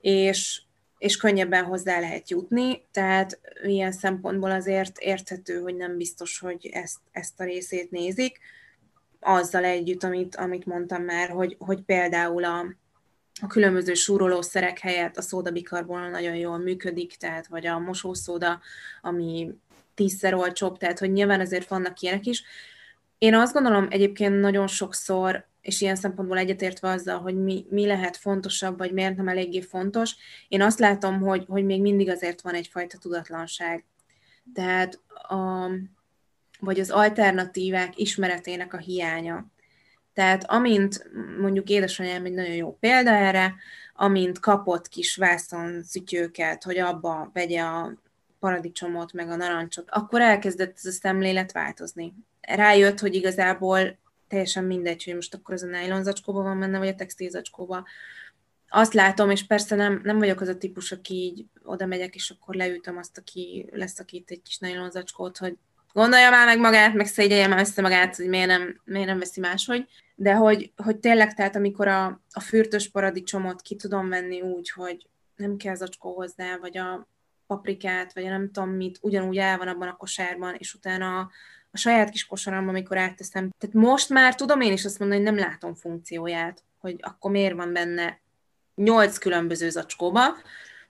és 0.00 0.62
és 1.04 1.16
könnyebben 1.16 1.64
hozzá 1.64 2.00
lehet 2.00 2.30
jutni, 2.30 2.86
tehát 2.92 3.40
ilyen 3.62 3.92
szempontból 3.92 4.50
azért 4.50 4.98
érthető, 4.98 5.60
hogy 5.60 5.76
nem 5.76 5.96
biztos, 5.96 6.38
hogy 6.38 6.70
ezt, 6.72 6.98
ezt 7.12 7.40
a 7.40 7.44
részét 7.44 7.90
nézik, 7.90 8.38
azzal 9.20 9.64
együtt, 9.64 10.02
amit, 10.02 10.36
amit 10.36 10.66
mondtam 10.66 11.02
már, 11.02 11.28
hogy, 11.28 11.56
hogy 11.58 11.82
például 11.82 12.44
a, 12.44 12.66
a 13.40 13.46
különböző 13.46 13.94
súrolószerek 13.94 14.78
helyett 14.78 15.16
a 15.16 15.22
szódabikarbonol 15.22 16.08
nagyon 16.08 16.36
jól 16.36 16.58
működik, 16.58 17.16
tehát 17.16 17.46
vagy 17.46 17.66
a 17.66 17.78
mosószóda, 17.78 18.60
ami 19.02 19.50
tízszer 19.94 20.34
olcsóbb, 20.34 20.78
tehát 20.78 20.98
hogy 20.98 21.12
nyilván 21.12 21.40
azért 21.40 21.68
vannak 21.68 22.00
ilyenek 22.00 22.26
is. 22.26 22.42
Én 23.18 23.34
azt 23.34 23.52
gondolom 23.52 23.86
egyébként 23.90 24.40
nagyon 24.40 24.66
sokszor 24.66 25.46
és 25.64 25.80
ilyen 25.80 25.96
szempontból 25.96 26.38
egyetértve 26.38 26.88
azzal, 26.88 27.18
hogy 27.18 27.42
mi, 27.42 27.66
mi 27.70 27.86
lehet 27.86 28.16
fontosabb, 28.16 28.78
vagy 28.78 28.92
miért 28.92 29.16
nem 29.16 29.28
eléggé 29.28 29.60
fontos, 29.60 30.14
én 30.48 30.62
azt 30.62 30.78
látom, 30.78 31.20
hogy, 31.20 31.44
hogy 31.48 31.64
még 31.64 31.80
mindig 31.80 32.10
azért 32.10 32.40
van 32.40 32.54
egyfajta 32.54 32.98
tudatlanság. 32.98 33.84
Tehát 34.54 35.00
a, 35.28 35.70
vagy 36.60 36.80
az 36.80 36.90
alternatívák 36.90 37.98
ismeretének 37.98 38.74
a 38.74 38.78
hiánya. 38.78 39.46
Tehát 40.12 40.44
amint 40.44 41.10
mondjuk 41.40 41.68
édesanyám 41.68 42.24
egy 42.24 42.32
nagyon 42.32 42.54
jó 42.54 42.76
példa 42.80 43.10
erre, 43.10 43.54
amint 43.94 44.38
kapott 44.38 44.88
kis 44.88 45.16
vászon 45.16 45.82
szütyőket, 45.82 46.62
hogy 46.62 46.78
abba 46.78 47.30
vegye 47.32 47.60
a 47.60 47.92
paradicsomot, 48.38 49.12
meg 49.12 49.30
a 49.30 49.36
narancsot, 49.36 49.90
akkor 49.90 50.20
elkezdett 50.20 50.76
ez 50.76 50.84
a 50.84 50.90
szemlélet 50.90 51.52
változni. 51.52 52.14
Rájött, 52.40 53.00
hogy 53.00 53.14
igazából 53.14 53.98
teljesen 54.34 54.64
mindegy, 54.64 55.04
hogy 55.04 55.14
most 55.14 55.34
akkor 55.34 55.54
az 55.54 55.62
a 55.62 55.66
nylon 55.66 56.02
zacskóban 56.02 56.44
van 56.44 56.58
benne, 56.58 56.78
vagy 56.78 56.88
a 56.88 56.94
textil 56.94 57.30
zacskóban. 57.30 57.84
Azt 58.68 58.94
látom, 58.94 59.30
és 59.30 59.46
persze 59.46 59.76
nem, 59.76 60.00
nem 60.04 60.18
vagyok 60.18 60.40
az 60.40 60.48
a 60.48 60.56
típus, 60.56 60.92
aki 60.92 61.14
így 61.14 61.44
oda 61.64 61.86
megyek, 61.86 62.14
és 62.14 62.30
akkor 62.30 62.54
leütöm 62.54 62.96
azt, 62.96 63.18
aki 63.18 63.68
leszakít 63.72 64.30
egy 64.30 64.42
kis 64.42 64.58
nylon 64.58 64.90
zacskót, 64.90 65.38
hogy 65.38 65.56
gondolja 65.92 66.30
már 66.30 66.46
meg 66.46 66.58
magát, 66.58 66.94
meg 66.94 67.06
szégyelje 67.06 67.46
már 67.46 67.60
össze 67.60 67.82
magát, 67.82 68.16
hogy 68.16 68.28
miért 68.28 68.46
nem, 68.46 68.80
miért 68.84 69.06
nem 69.06 69.18
veszi 69.18 69.40
máshogy. 69.40 69.86
De 70.14 70.34
hogy, 70.34 70.72
hogy 70.76 70.96
tényleg, 70.96 71.34
tehát 71.34 71.56
amikor 71.56 71.88
a, 71.88 72.20
a 72.30 72.40
fürtös 72.40 72.90
paradicsomot 72.90 73.62
ki 73.62 73.76
tudom 73.76 74.08
venni 74.08 74.40
úgy, 74.40 74.70
hogy 74.70 75.08
nem 75.36 75.56
kell 75.56 75.74
zacskó 75.74 76.14
hozzá, 76.14 76.56
vagy 76.56 76.78
a 76.78 77.08
paprikát, 77.46 78.14
vagy 78.14 78.24
a 78.24 78.30
nem 78.30 78.50
tudom 78.50 78.70
mit, 78.70 78.98
ugyanúgy 79.00 79.36
el 79.36 79.58
van 79.58 79.68
abban 79.68 79.88
a 79.88 79.96
kosárban, 79.96 80.54
és 80.58 80.74
utána 80.74 81.30
a 81.74 81.78
saját 81.78 82.10
kis 82.10 82.26
kosaramban, 82.26 82.68
amikor 82.68 82.98
átteszem. 82.98 83.50
Tehát 83.58 83.74
most 83.74 84.08
már 84.08 84.34
tudom 84.34 84.60
én 84.60 84.72
is 84.72 84.84
azt 84.84 84.98
mondani, 84.98 85.22
hogy 85.22 85.32
nem 85.32 85.48
látom 85.48 85.74
funkcióját, 85.74 86.62
hogy 86.78 86.96
akkor 87.00 87.30
miért 87.30 87.54
van 87.54 87.72
benne 87.72 88.20
nyolc 88.74 89.18
különböző 89.18 89.70
zacskóba, 89.70 90.22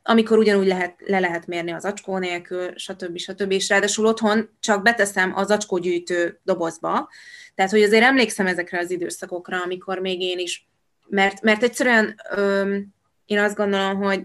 amikor 0.03 0.39
ugyanúgy 0.39 0.67
lehet, 0.67 0.95
le 1.07 1.21
lehet 1.21 1.47
mérni 1.47 1.73
az 1.73 1.85
acskó 1.85 2.19
nélkül, 2.19 2.73
stb. 2.77 3.19
stb. 3.19 3.51
És 3.51 3.69
ráadásul 3.69 4.07
otthon 4.07 4.51
csak 4.61 4.83
beteszem 4.83 5.37
az 5.37 5.51
acskógyűjtő 5.51 6.41
dobozba. 6.43 7.09
Tehát, 7.55 7.71
hogy 7.71 7.83
azért 7.83 8.05
emlékszem 8.05 8.47
ezekre 8.47 8.79
az 8.79 8.91
időszakokra, 8.91 9.63
amikor 9.63 9.99
még 9.99 10.21
én 10.21 10.39
is, 10.39 10.69
mert, 11.09 11.43
mert 11.43 11.63
egyszerűen 11.63 12.15
öm, 12.31 12.95
én 13.25 13.39
azt 13.39 13.57
gondolom, 13.57 13.97
hogy 13.97 14.23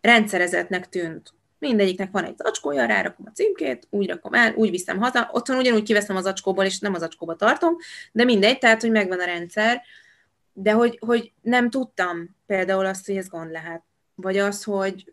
rendszerezetnek 0.00 0.88
tűnt 0.88 1.32
mindegyiknek 1.58 2.10
van 2.10 2.24
egy 2.24 2.36
zacskója, 2.36 2.86
rárakom 2.86 3.26
a 3.28 3.34
címkét, 3.34 3.86
úgy 3.90 4.08
rakom 4.08 4.34
el, 4.34 4.54
úgy 4.54 4.70
viszem 4.70 4.98
haza, 4.98 5.28
otthon 5.32 5.56
ugyanúgy 5.56 5.82
kiveszem 5.82 6.16
az 6.16 6.22
zacskóból, 6.22 6.64
és 6.64 6.78
nem 6.78 6.94
az 6.94 7.00
zacskóba 7.00 7.36
tartom, 7.36 7.76
de 8.12 8.24
mindegy, 8.24 8.58
tehát, 8.58 8.80
hogy 8.80 8.90
megvan 8.90 9.20
a 9.20 9.24
rendszer, 9.24 9.82
de 10.52 10.72
hogy, 10.72 10.98
hogy 11.06 11.32
nem 11.40 11.70
tudtam 11.70 12.36
például 12.46 12.86
azt, 12.86 13.06
hogy 13.06 13.16
ez 13.16 13.28
gond 13.28 13.50
lehet. 13.50 13.82
Vagy 14.14 14.38
az, 14.38 14.64
hogy 14.64 15.12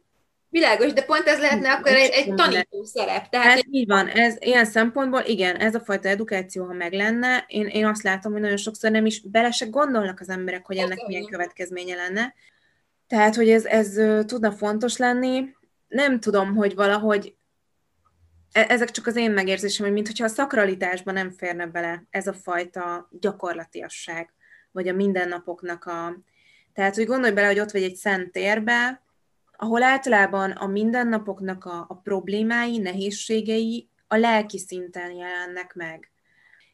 Világos, 0.55 0.93
de 0.93 1.03
pont 1.03 1.27
ez 1.27 1.39
lehetne 1.39 1.71
akkor 1.71 1.91
egy, 1.91 2.09
egy 2.11 2.33
tanító 2.33 2.83
szerep. 2.83 3.29
Tehát 3.29 3.57
ez 3.57 3.61
így 3.71 3.87
van, 3.87 4.07
ez 4.07 4.35
ilyen 4.39 4.65
szempontból, 4.65 5.21
igen, 5.25 5.55
ez 5.55 5.75
a 5.75 5.79
fajta 5.79 6.09
edukáció, 6.09 6.65
ha 6.65 6.73
meg 6.73 6.93
lenne, 6.93 7.45
én, 7.47 7.67
én 7.67 7.85
azt 7.85 8.03
látom, 8.03 8.31
hogy 8.31 8.41
nagyon 8.41 8.57
sokszor 8.57 8.91
nem 8.91 9.05
is 9.05 9.21
bele 9.21 9.51
se 9.51 9.65
gondolnak 9.65 10.19
az 10.19 10.29
emberek, 10.29 10.65
hogy 10.65 10.77
ennek 10.77 11.05
milyen 11.07 11.25
következménye 11.25 11.95
lenne. 11.95 12.33
Tehát, 13.07 13.35
hogy 13.35 13.49
ez, 13.49 13.65
ez 13.65 13.93
tudna 14.25 14.51
fontos 14.51 14.97
lenni, 14.97 15.55
nem 15.87 16.19
tudom, 16.19 16.55
hogy 16.55 16.75
valahogy 16.75 17.35
e, 18.51 18.65
ezek 18.69 18.91
csak 18.91 19.07
az 19.07 19.15
én 19.15 19.31
megérzésem, 19.31 19.85
hogy 19.85 19.95
mintha 19.95 20.23
a 20.23 20.27
szakralitásban 20.27 21.13
nem 21.13 21.31
férne 21.31 21.67
bele 21.67 22.03
ez 22.09 22.27
a 22.27 22.33
fajta 22.33 23.09
gyakorlatiasság, 23.19 24.33
vagy 24.71 24.87
a 24.87 24.93
mindennapoknak 24.93 25.85
a... 25.85 26.17
Tehát, 26.73 26.95
hogy 26.95 27.05
gondolj 27.05 27.33
bele, 27.33 27.47
hogy 27.47 27.59
ott 27.59 27.71
vagy 27.71 27.83
egy 27.83 27.95
szent 27.95 28.31
térbe, 28.31 29.03
ahol 29.57 29.83
általában 29.83 30.51
a 30.51 30.67
mindennapoknak 30.67 31.65
a, 31.65 31.85
a 31.89 31.95
problémái, 31.95 32.77
nehézségei 32.77 33.89
a 34.07 34.15
lelki 34.15 34.57
szinten 34.57 35.11
jelennek 35.11 35.73
meg. 35.73 36.11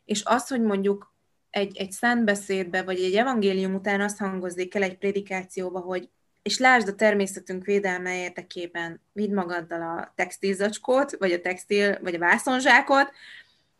És 0.06 0.24
az, 0.26 0.48
hogy 0.48 0.62
mondjuk 0.62 1.14
egy, 1.50 1.78
egy 1.78 1.92
szentbeszédbe, 1.92 2.84
vagy 2.84 3.00
egy 3.00 3.16
evangélium 3.16 3.74
után 3.74 4.02
azt 4.02 4.18
hangozzék 4.18 4.76
el 4.76 4.84
egy 4.84 4.98
prédikációba, 4.98 5.80
hogy 5.80 6.10
és 6.42 6.58
lásd 6.58 6.88
a 6.88 6.96
természetünk 6.96 7.66
védelme 7.66 8.22
érdekében, 8.22 9.02
vidd 9.14 9.34
magaddal 9.34 9.82
a 9.82 10.14
textilzacskót, 10.16 11.16
vagy 11.18 11.32
a 11.32 11.42
textil, 11.42 11.98
vagy 12.02 12.16
a 12.16 12.20
vászonzsákot, 12.20 13.12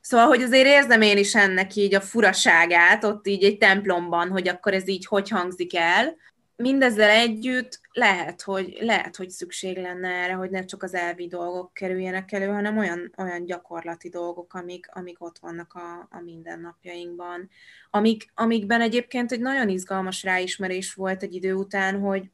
Szóval, 0.02 0.28
hogy 0.28 0.42
azért 0.42 0.66
érzem 0.66 1.02
én 1.02 1.18
is 1.18 1.36
ennek 1.36 1.76
így 1.76 1.96
a 1.96 2.02
furaságát, 2.02 3.04
ott 3.04 3.28
így 3.28 3.44
egy 3.44 3.58
templomban, 3.58 4.30
hogy 4.30 4.48
akkor 4.48 4.74
ez 4.74 4.88
így 4.88 5.06
hogy 5.06 5.30
hangzik 5.30 5.76
el. 5.76 6.16
Mindezzel 6.56 7.10
együtt 7.10 7.80
lehet, 7.92 8.42
hogy, 8.42 8.78
lehet, 8.80 9.16
hogy 9.16 9.30
szükség 9.30 9.78
lenne 9.78 10.08
erre, 10.08 10.34
hogy 10.34 10.50
ne 10.50 10.66
csak 10.66 10.84
az 10.84 10.94
elvi 10.94 11.28
dolgok 11.28 11.74
kerüljenek 11.74 12.32
elő, 12.32 12.48
hanem 12.48 12.78
olyan, 12.78 13.14
olyan 13.18 13.46
gyakorlati 13.46 14.10
dolgok, 14.10 14.54
amik, 14.54 14.88
amik 14.94 15.24
ott 15.24 15.40
vannak 15.40 15.74
a, 15.74 16.08
a 16.12 16.22
mindennapjainkban. 16.22 17.50
Amik, 17.90 18.32
amikben 18.34 18.82
egyébként 18.82 19.32
egy 19.32 19.42
nagyon 19.42 19.70
izgalmas 19.70 20.24
ráismerés 20.24 20.94
volt 20.94 21.24
egy 21.24 21.36
idő 21.36 21.54
után, 21.54 22.00
hogy 22.00 22.32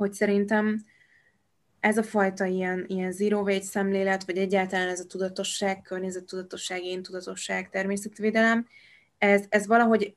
hogy 0.00 0.12
szerintem 0.12 0.84
ez 1.80 1.98
a 1.98 2.02
fajta 2.02 2.44
ilyen, 2.44 2.84
ilyen 2.88 3.12
zero 3.12 3.40
waste 3.40 3.64
szemlélet, 3.64 4.24
vagy 4.24 4.36
egyáltalán 4.36 4.88
ez 4.88 5.00
a 5.00 5.06
tudatosság, 5.06 5.82
környezettudatosság, 5.82 6.84
én 6.84 7.02
tudatosság, 7.02 7.70
természetvédelem, 7.70 8.66
ez, 9.18 9.44
ez 9.48 9.66
valahogy 9.66 10.14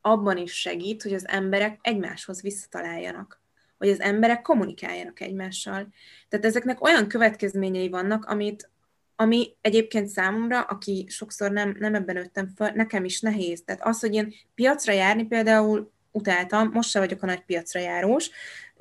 abban 0.00 0.36
is 0.36 0.52
segít, 0.52 1.02
hogy 1.02 1.12
az 1.12 1.28
emberek 1.28 1.78
egymáshoz 1.82 2.42
visszataláljanak, 2.42 3.40
hogy 3.78 3.88
az 3.88 4.00
emberek 4.00 4.42
kommunikáljanak 4.42 5.20
egymással. 5.20 5.88
Tehát 6.28 6.44
ezeknek 6.44 6.84
olyan 6.84 7.08
következményei 7.08 7.88
vannak, 7.88 8.24
amit, 8.24 8.70
ami 9.16 9.56
egyébként 9.60 10.08
számomra, 10.08 10.60
aki 10.60 11.06
sokszor 11.08 11.50
nem, 11.50 11.76
nem 11.78 11.94
ebben 11.94 12.14
nőttem 12.14 12.52
fel, 12.56 12.72
nekem 12.74 13.04
is 13.04 13.20
nehéz. 13.20 13.62
Tehát 13.64 13.84
az, 13.84 14.00
hogy 14.00 14.14
én 14.14 14.34
piacra 14.54 14.92
járni 14.92 15.24
például 15.24 15.92
utáltam, 16.14 16.70
most 16.72 16.90
se 16.90 16.98
vagyok 16.98 17.22
a 17.22 17.26
nagy 17.26 17.44
piacra 17.44 17.80
járós, 17.80 18.30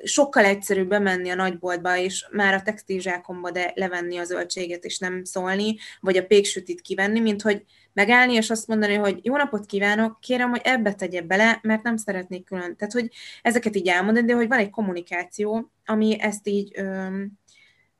sokkal 0.03 0.45
egyszerűbb 0.45 0.87
bemenni 0.87 1.29
a 1.29 1.35
nagyboltba, 1.35 1.97
és 1.97 2.27
már 2.31 2.53
a 2.53 2.61
textilzsákomba 2.61 3.51
de 3.51 3.71
levenni 3.75 4.17
a 4.17 4.23
zöldséget, 4.23 4.83
és 4.83 4.99
nem 4.99 5.23
szólni, 5.23 5.75
vagy 5.99 6.17
a 6.17 6.25
péksütit 6.25 6.81
kivenni, 6.81 7.19
mint 7.19 7.41
hogy 7.41 7.63
megállni, 7.93 8.33
és 8.33 8.49
azt 8.49 8.67
mondani, 8.67 8.95
hogy 8.95 9.19
jó 9.21 9.37
napot 9.37 9.65
kívánok, 9.65 10.19
kérem, 10.19 10.49
hogy 10.49 10.61
ebbe 10.63 10.93
tegye 10.93 11.21
bele, 11.21 11.59
mert 11.61 11.83
nem 11.83 11.97
szeretnék 11.97 12.45
külön. 12.45 12.75
Tehát, 12.75 12.93
hogy 12.93 13.09
ezeket 13.41 13.75
így 13.75 13.87
elmondani, 13.87 14.25
de 14.25 14.33
hogy 14.33 14.47
van 14.47 14.59
egy 14.59 14.69
kommunikáció, 14.69 15.71
ami 15.85 16.19
ezt 16.19 16.47
így 16.47 16.71
öm, 16.75 17.31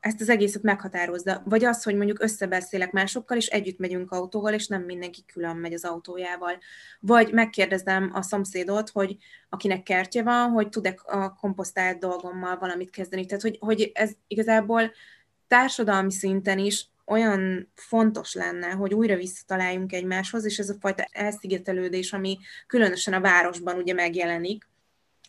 ezt 0.04 0.22
az 0.22 0.30
egészet 0.30 0.62
meghatározza. 0.62 1.42
Vagy 1.46 1.64
az, 1.64 1.84
hogy 1.84 1.96
mondjuk 1.96 2.22
összebeszélek 2.22 2.92
másokkal, 2.92 3.38
és 3.38 3.48
együtt 3.48 3.78
megyünk 3.78 4.12
autóval, 4.12 4.54
és 4.54 4.68
nem 4.68 4.82
mindenki 4.82 5.26
külön 5.26 5.56
megy 5.56 5.74
az 5.74 5.86
autójával. 5.86 6.58
Vagy 7.00 7.34
megkérdezem 7.34 8.10
a 8.14 8.22
szomszédot, 8.22 8.90
hogy 8.90 9.18
akinek 9.50 9.84
kertje 9.84 10.24
van, 10.24 10.50
hogy 10.50 10.70
tud-e 10.70 10.96
a 11.06 11.34
komposztált 11.34 12.00
dolgommal 12.00 12.58
valamit 12.58 12.90
kezdeni. 12.90 13.26
Tehát, 13.26 13.42
hogy, 13.42 13.58
hogy 13.60 13.92
ez 13.94 14.12
igazából 14.28 14.92
társadalmi 15.48 16.12
szinten 16.12 16.60
is 16.60 16.88
olyan 17.06 17.72
fontos 17.76 18.34
lenne, 18.34 18.70
hogy 18.70 18.94
újra 18.94 19.16
visszataláljunk 19.16 19.94
egymáshoz, 19.94 20.46
és 20.46 20.60
ez 20.60 20.70
a 20.70 20.76
fajta 20.80 21.08
elszigetelődés, 21.12 22.14
ami 22.14 22.38
különösen 22.68 23.14
a 23.14 23.22
városban 23.22 23.78
ugye 23.78 23.94
megjelenik, 23.94 24.68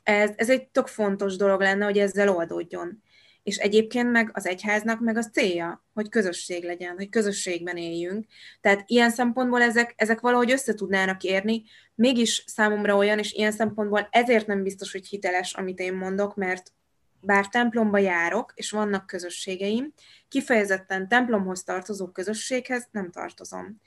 ez, 0.03 0.31
ez 0.37 0.51
egy 0.51 0.69
tök 0.69 0.87
fontos 0.87 1.37
dolog 1.37 1.61
lenne, 1.61 1.85
hogy 1.85 1.99
ezzel 1.99 2.29
oldódjon 2.29 3.03
és 3.45 3.57
egyébként 3.57 4.11
meg 4.11 4.31
az 4.33 4.47
egyháznak 4.47 5.01
meg 5.01 5.17
az 5.17 5.31
célja, 5.33 5.85
hogy 5.95 6.09
közösség 6.09 6.65
legyen, 6.65 6.97
hogy 6.97 7.09
közösségben 7.09 7.77
éljünk. 7.77 8.27
Tehát 8.61 8.83
ilyen 8.87 9.11
szempontból 9.11 9.63
ezek, 9.63 9.95
ezek 9.97 10.21
valahogy 10.21 10.51
össze 10.51 10.75
tudnának 10.75 11.23
érni, 11.23 11.63
mégis 11.95 12.45
számomra 12.47 12.97
olyan, 12.97 13.19
és 13.19 13.33
ilyen 13.33 13.53
szempontból 13.53 14.09
ezért 14.11 14.47
nem 14.47 14.63
biztos, 14.63 14.93
hogy 14.93 15.07
hiteles, 15.07 15.53
amit 15.53 15.79
én 15.79 15.95
mondok, 15.95 16.35
mert 16.37 16.73
bár 17.21 17.49
templomba 17.49 17.99
járok, 17.99 18.53
és 18.55 18.71
vannak 18.71 19.07
közösségeim, 19.07 19.93
kifejezetten 20.29 21.09
templomhoz 21.09 21.63
tartozó 21.63 22.07
közösséghez 22.07 22.89
nem 22.91 23.11
tartozom. 23.11 23.81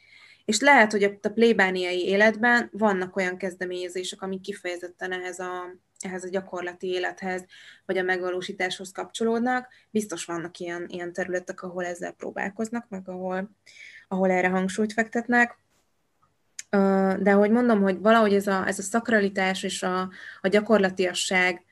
És 0.45 0.59
lehet, 0.59 0.91
hogy 0.91 1.03
a 1.03 1.29
plébániai 1.33 2.05
életben 2.05 2.69
vannak 2.71 3.15
olyan 3.15 3.37
kezdeményezések, 3.37 4.21
amik 4.21 4.41
kifejezetten 4.41 5.11
ehhez 5.11 5.39
a, 5.39 5.75
ehhez 5.99 6.23
a 6.23 6.29
gyakorlati 6.29 6.87
élethez, 6.87 7.45
vagy 7.85 7.97
a 7.97 8.03
megvalósításhoz 8.03 8.91
kapcsolódnak. 8.91 9.67
Biztos 9.89 10.25
vannak 10.25 10.57
ilyen, 10.59 10.85
ilyen 10.87 11.13
területek, 11.13 11.63
ahol 11.63 11.85
ezzel 11.85 12.11
próbálkoznak, 12.11 12.85
meg 12.89 13.09
ahol, 13.09 13.49
ahol 14.07 14.31
erre 14.31 14.49
hangsúlyt 14.49 14.93
fektetnek. 14.93 15.57
De 17.19 17.31
hogy 17.31 17.51
mondom, 17.51 17.81
hogy 17.81 17.99
valahogy 17.99 18.33
ez 18.33 18.47
a, 18.47 18.67
ez 18.67 18.79
a 18.79 18.81
szakralitás 18.81 19.63
és 19.63 19.83
a, 19.83 20.09
a 20.41 20.47
gyakorlatiasság 20.47 21.65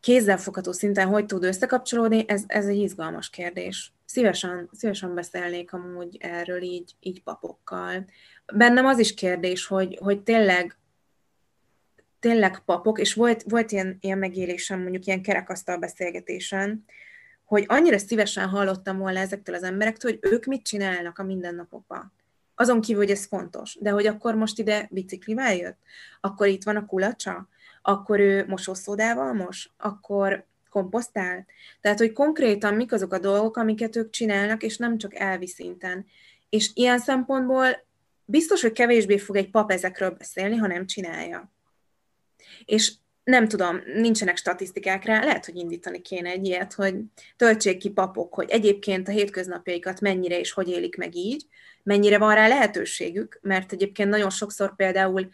kézzelfogható 0.00 0.72
szinten 0.72 1.08
hogy 1.08 1.26
tud 1.26 1.44
összekapcsolódni, 1.44 2.24
ez, 2.28 2.42
ez 2.46 2.66
egy 2.66 2.76
izgalmas 2.76 3.30
kérdés. 3.30 3.92
Szívesen, 4.04 4.68
szívesen 4.72 5.14
beszélnék 5.14 5.72
amúgy 5.72 6.16
erről 6.20 6.62
így, 6.62 6.94
így 7.00 7.22
papokkal. 7.22 8.04
Bennem 8.54 8.86
az 8.86 8.98
is 8.98 9.14
kérdés, 9.14 9.66
hogy, 9.66 9.98
hogy 10.02 10.22
tényleg 10.22 10.76
tényleg 12.24 12.58
papok, 12.64 13.00
és 13.00 13.14
volt, 13.14 13.42
volt 13.42 13.72
ilyen, 13.72 13.96
ilyen 14.00 14.18
megélésem, 14.18 14.80
mondjuk 14.80 15.06
ilyen 15.06 15.22
kerekasztal 15.22 15.76
beszélgetésen, 15.76 16.84
hogy 17.44 17.64
annyira 17.66 17.98
szívesen 17.98 18.48
hallottam 18.48 18.98
volna 18.98 19.18
ezektől 19.18 19.54
az 19.54 19.62
emberektől, 19.62 20.10
hogy 20.10 20.32
ők 20.32 20.44
mit 20.44 20.64
csinálnak 20.64 21.18
a 21.18 21.22
mindennapokban. 21.22 22.12
Azon 22.54 22.80
kívül, 22.80 23.02
hogy 23.02 23.10
ez 23.10 23.26
fontos. 23.26 23.76
De 23.80 23.90
hogy 23.90 24.06
akkor 24.06 24.34
most 24.34 24.58
ide 24.58 24.88
biciklivel 24.90 25.54
jött? 25.54 25.78
Akkor 26.20 26.46
itt 26.46 26.64
van 26.64 26.76
a 26.76 26.86
kulacsa? 26.86 27.48
Akkor 27.82 28.20
ő 28.20 28.44
mosószódával 28.48 29.32
mos? 29.32 29.70
Akkor 29.76 30.46
komposztál? 30.70 31.46
Tehát, 31.80 31.98
hogy 31.98 32.12
konkrétan 32.12 32.74
mik 32.74 32.92
azok 32.92 33.12
a 33.12 33.18
dolgok, 33.18 33.56
amiket 33.56 33.96
ők 33.96 34.10
csinálnak, 34.10 34.62
és 34.62 34.76
nem 34.76 34.98
csak 34.98 35.14
elvi 35.14 35.46
szinten. 35.46 36.06
És 36.48 36.70
ilyen 36.74 36.98
szempontból 36.98 37.66
biztos, 38.24 38.62
hogy 38.62 38.72
kevésbé 38.72 39.18
fog 39.18 39.36
egy 39.36 39.50
pap 39.50 39.70
ezekről 39.70 40.10
beszélni, 40.10 40.56
ha 40.56 40.66
nem 40.66 40.86
csinálja. 40.86 41.53
És 42.64 42.92
nem 43.24 43.48
tudom, 43.48 43.80
nincsenek 43.94 44.36
statisztikák 44.36 45.04
rá, 45.04 45.24
lehet, 45.24 45.44
hogy 45.44 45.56
indítani 45.56 46.00
kéne 46.00 46.30
egy 46.30 46.46
ilyet, 46.46 46.72
hogy 46.72 46.94
töltsék 47.36 47.78
ki 47.78 47.90
papok, 47.90 48.34
hogy 48.34 48.50
egyébként 48.50 49.08
a 49.08 49.12
hétköznapjaikat 49.12 50.00
mennyire 50.00 50.38
és 50.38 50.52
hogy 50.52 50.68
élik 50.68 50.96
meg 50.96 51.14
így, 51.14 51.46
mennyire 51.82 52.18
van 52.18 52.34
rá 52.34 52.48
lehetőségük, 52.48 53.38
mert 53.42 53.72
egyébként 53.72 54.10
nagyon 54.10 54.30
sokszor 54.30 54.76
például 54.76 55.28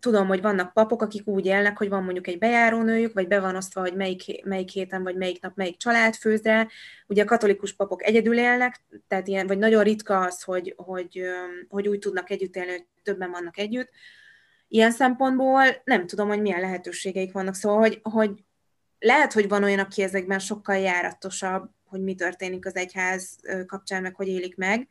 tudom, 0.00 0.26
hogy 0.26 0.40
vannak 0.40 0.72
papok, 0.72 1.02
akik 1.02 1.26
úgy 1.26 1.46
élnek, 1.46 1.78
hogy 1.78 1.88
van 1.88 2.02
mondjuk 2.02 2.26
egy 2.26 2.38
bejárónőjük, 2.38 3.12
vagy 3.12 3.28
be 3.28 3.40
van 3.40 3.56
osztva, 3.56 3.80
hogy 3.80 3.94
melyik, 3.94 4.44
melyik 4.44 4.70
héten, 4.70 5.02
vagy 5.02 5.16
melyik 5.16 5.42
nap 5.42 5.56
melyik 5.56 5.76
család 5.76 6.14
főz 6.14 6.42
rá. 6.42 6.66
Ugye 7.06 7.22
a 7.22 7.26
katolikus 7.26 7.72
papok 7.72 8.04
egyedül 8.04 8.38
élnek, 8.38 8.80
tehát 9.08 9.28
ilyen, 9.28 9.46
vagy 9.46 9.58
nagyon 9.58 9.82
ritka 9.82 10.20
az, 10.20 10.42
hogy, 10.42 10.74
hogy, 10.76 11.22
hogy 11.68 11.88
úgy 11.88 11.98
tudnak 11.98 12.30
együtt 12.30 12.56
élni, 12.56 12.70
hogy 12.70 12.86
többen 13.02 13.30
vannak 13.30 13.58
együtt. 13.58 13.90
Ilyen 14.68 14.90
szempontból 14.90 15.62
nem 15.84 16.06
tudom, 16.06 16.28
hogy 16.28 16.40
milyen 16.40 16.60
lehetőségeik 16.60 17.32
vannak. 17.32 17.54
Szóval, 17.54 17.78
hogy, 17.78 18.00
hogy 18.02 18.44
lehet, 18.98 19.32
hogy 19.32 19.48
van 19.48 19.64
olyan, 19.64 19.78
aki 19.78 20.02
ezekben 20.02 20.38
sokkal 20.38 20.76
járatosabb, 20.76 21.70
hogy 21.84 22.02
mi 22.02 22.14
történik 22.14 22.66
az 22.66 22.76
egyház 22.76 23.38
kapcsán, 23.66 24.02
meg 24.02 24.14
hogy 24.14 24.28
élik 24.28 24.56
meg, 24.56 24.88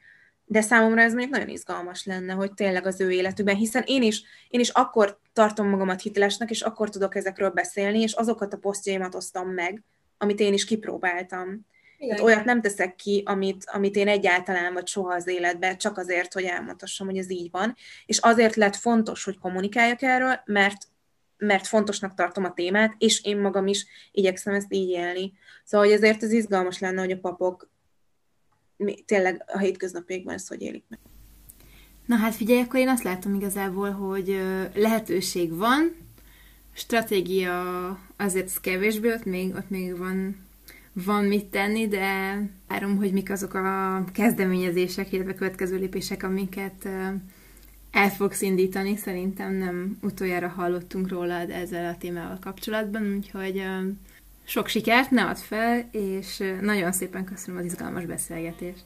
de 0.50 0.62
számomra 0.62 1.02
ez 1.02 1.12
mondjuk 1.12 1.34
nagyon 1.34 1.50
izgalmas 1.50 2.06
lenne, 2.06 2.34
hogy 2.34 2.54
tényleg 2.54 2.86
az 2.86 3.02
ő 3.02 3.12
életükben, 3.12 3.56
hiszen 3.56 3.84
én 3.86 4.02
is, 4.02 4.24
én 4.50 4.60
is 4.60 4.70
akkor 4.70 5.20
tartom 5.34 5.70
magamat 5.70 6.02
hitelesnek, 6.02 6.50
és 6.50 6.62
akkor 6.62 6.90
tudok 6.90 7.16
ezekről 7.16 7.50
beszélni, 7.50 8.02
és 8.02 8.14
azokat 8.14 8.54
a 8.54 8.58
posztjaimat 8.58 9.16
osztom 9.16 9.50
meg, 9.50 9.84
amit 10.18 10.40
én 10.40 10.54
is 10.54 10.66
kipróbáltam. 10.66 11.66
Tehát 11.98 12.20
olyat 12.20 12.46
nem 12.46 12.62
teszek 12.62 12.96
ki, 12.96 13.24
amit, 13.26 13.64
amit 13.66 13.96
én 13.96 14.08
egyáltalán 14.08 14.74
vagy 14.74 14.88
soha 14.88 15.14
az 15.14 15.28
életben, 15.28 15.78
csak 15.78 15.98
azért, 15.98 16.34
hogy 16.34 16.44
elmondhassam, 16.44 17.08
hogy 17.08 17.18
ez 17.18 17.30
így 17.30 17.52
van. 17.52 17.76
És 18.06 18.18
azért 18.18 18.56
lett 18.56 18.76
fontos, 18.76 19.24
hogy 19.24 19.38
kommunikáljak 19.40 20.02
erről, 20.02 20.42
mert 20.46 20.78
mert 21.38 21.68
fontosnak 21.68 22.14
tartom 22.14 22.44
a 22.44 22.54
témát, 22.54 22.96
és 22.98 23.24
én 23.24 23.38
magam 23.38 23.68
is 23.68 23.86
igyekszem 24.12 24.54
ezt 24.54 24.74
így 24.74 24.90
élni. 24.90 25.34
Szóval, 25.64 25.88
hogy 25.88 25.96
ezért 25.96 26.24
ez 26.24 26.32
izgalmas 26.32 26.80
lenne, 26.80 27.00
hogy 27.00 27.12
a 27.12 27.20
papok 27.20 27.70
tényleg 29.06 29.44
a 29.48 29.58
hétköznapjaikban 29.58 30.34
ezt 30.34 30.48
hogy 30.48 30.62
élik 30.62 30.84
meg. 30.88 31.00
Na 32.06 32.16
hát 32.16 32.36
figyelj, 32.36 32.62
akkor 32.62 32.80
én 32.80 32.90
azt 32.90 33.04
látom 33.04 33.34
igazából, 33.34 33.92
hogy 33.92 34.40
lehetőség 34.74 35.56
van, 35.56 35.96
stratégia 36.74 37.90
azért 38.18 38.62
kevésbé, 38.62 39.12
ott 39.12 39.26
még, 39.26 39.56
ott 39.56 39.70
még 39.70 39.98
van 39.98 40.47
van 41.06 41.24
mit 41.24 41.46
tenni, 41.46 41.88
de 41.88 42.42
várom, 42.68 42.98
hogy 42.98 43.12
mik 43.12 43.32
azok 43.32 43.54
a 43.54 44.04
kezdeményezések, 44.14 45.12
illetve 45.12 45.34
következő 45.34 45.78
lépések, 45.78 46.24
amiket 46.24 46.88
el 47.92 48.10
fogsz 48.10 48.42
indítani. 48.42 48.96
Szerintem 48.96 49.54
nem 49.54 49.98
utoljára 50.02 50.48
hallottunk 50.48 51.10
rólad 51.10 51.50
ezzel 51.50 51.94
a 51.94 51.98
témával 51.98 52.38
kapcsolatban, 52.42 53.16
úgyhogy 53.16 53.64
sok 54.44 54.68
sikert, 54.68 55.12
ne 55.12 55.24
add 55.24 55.36
fel, 55.36 55.90
és 55.92 56.44
nagyon 56.62 56.92
szépen 56.92 57.24
köszönöm 57.24 57.60
az 57.60 57.66
izgalmas 57.66 58.06
beszélgetést. 58.06 58.86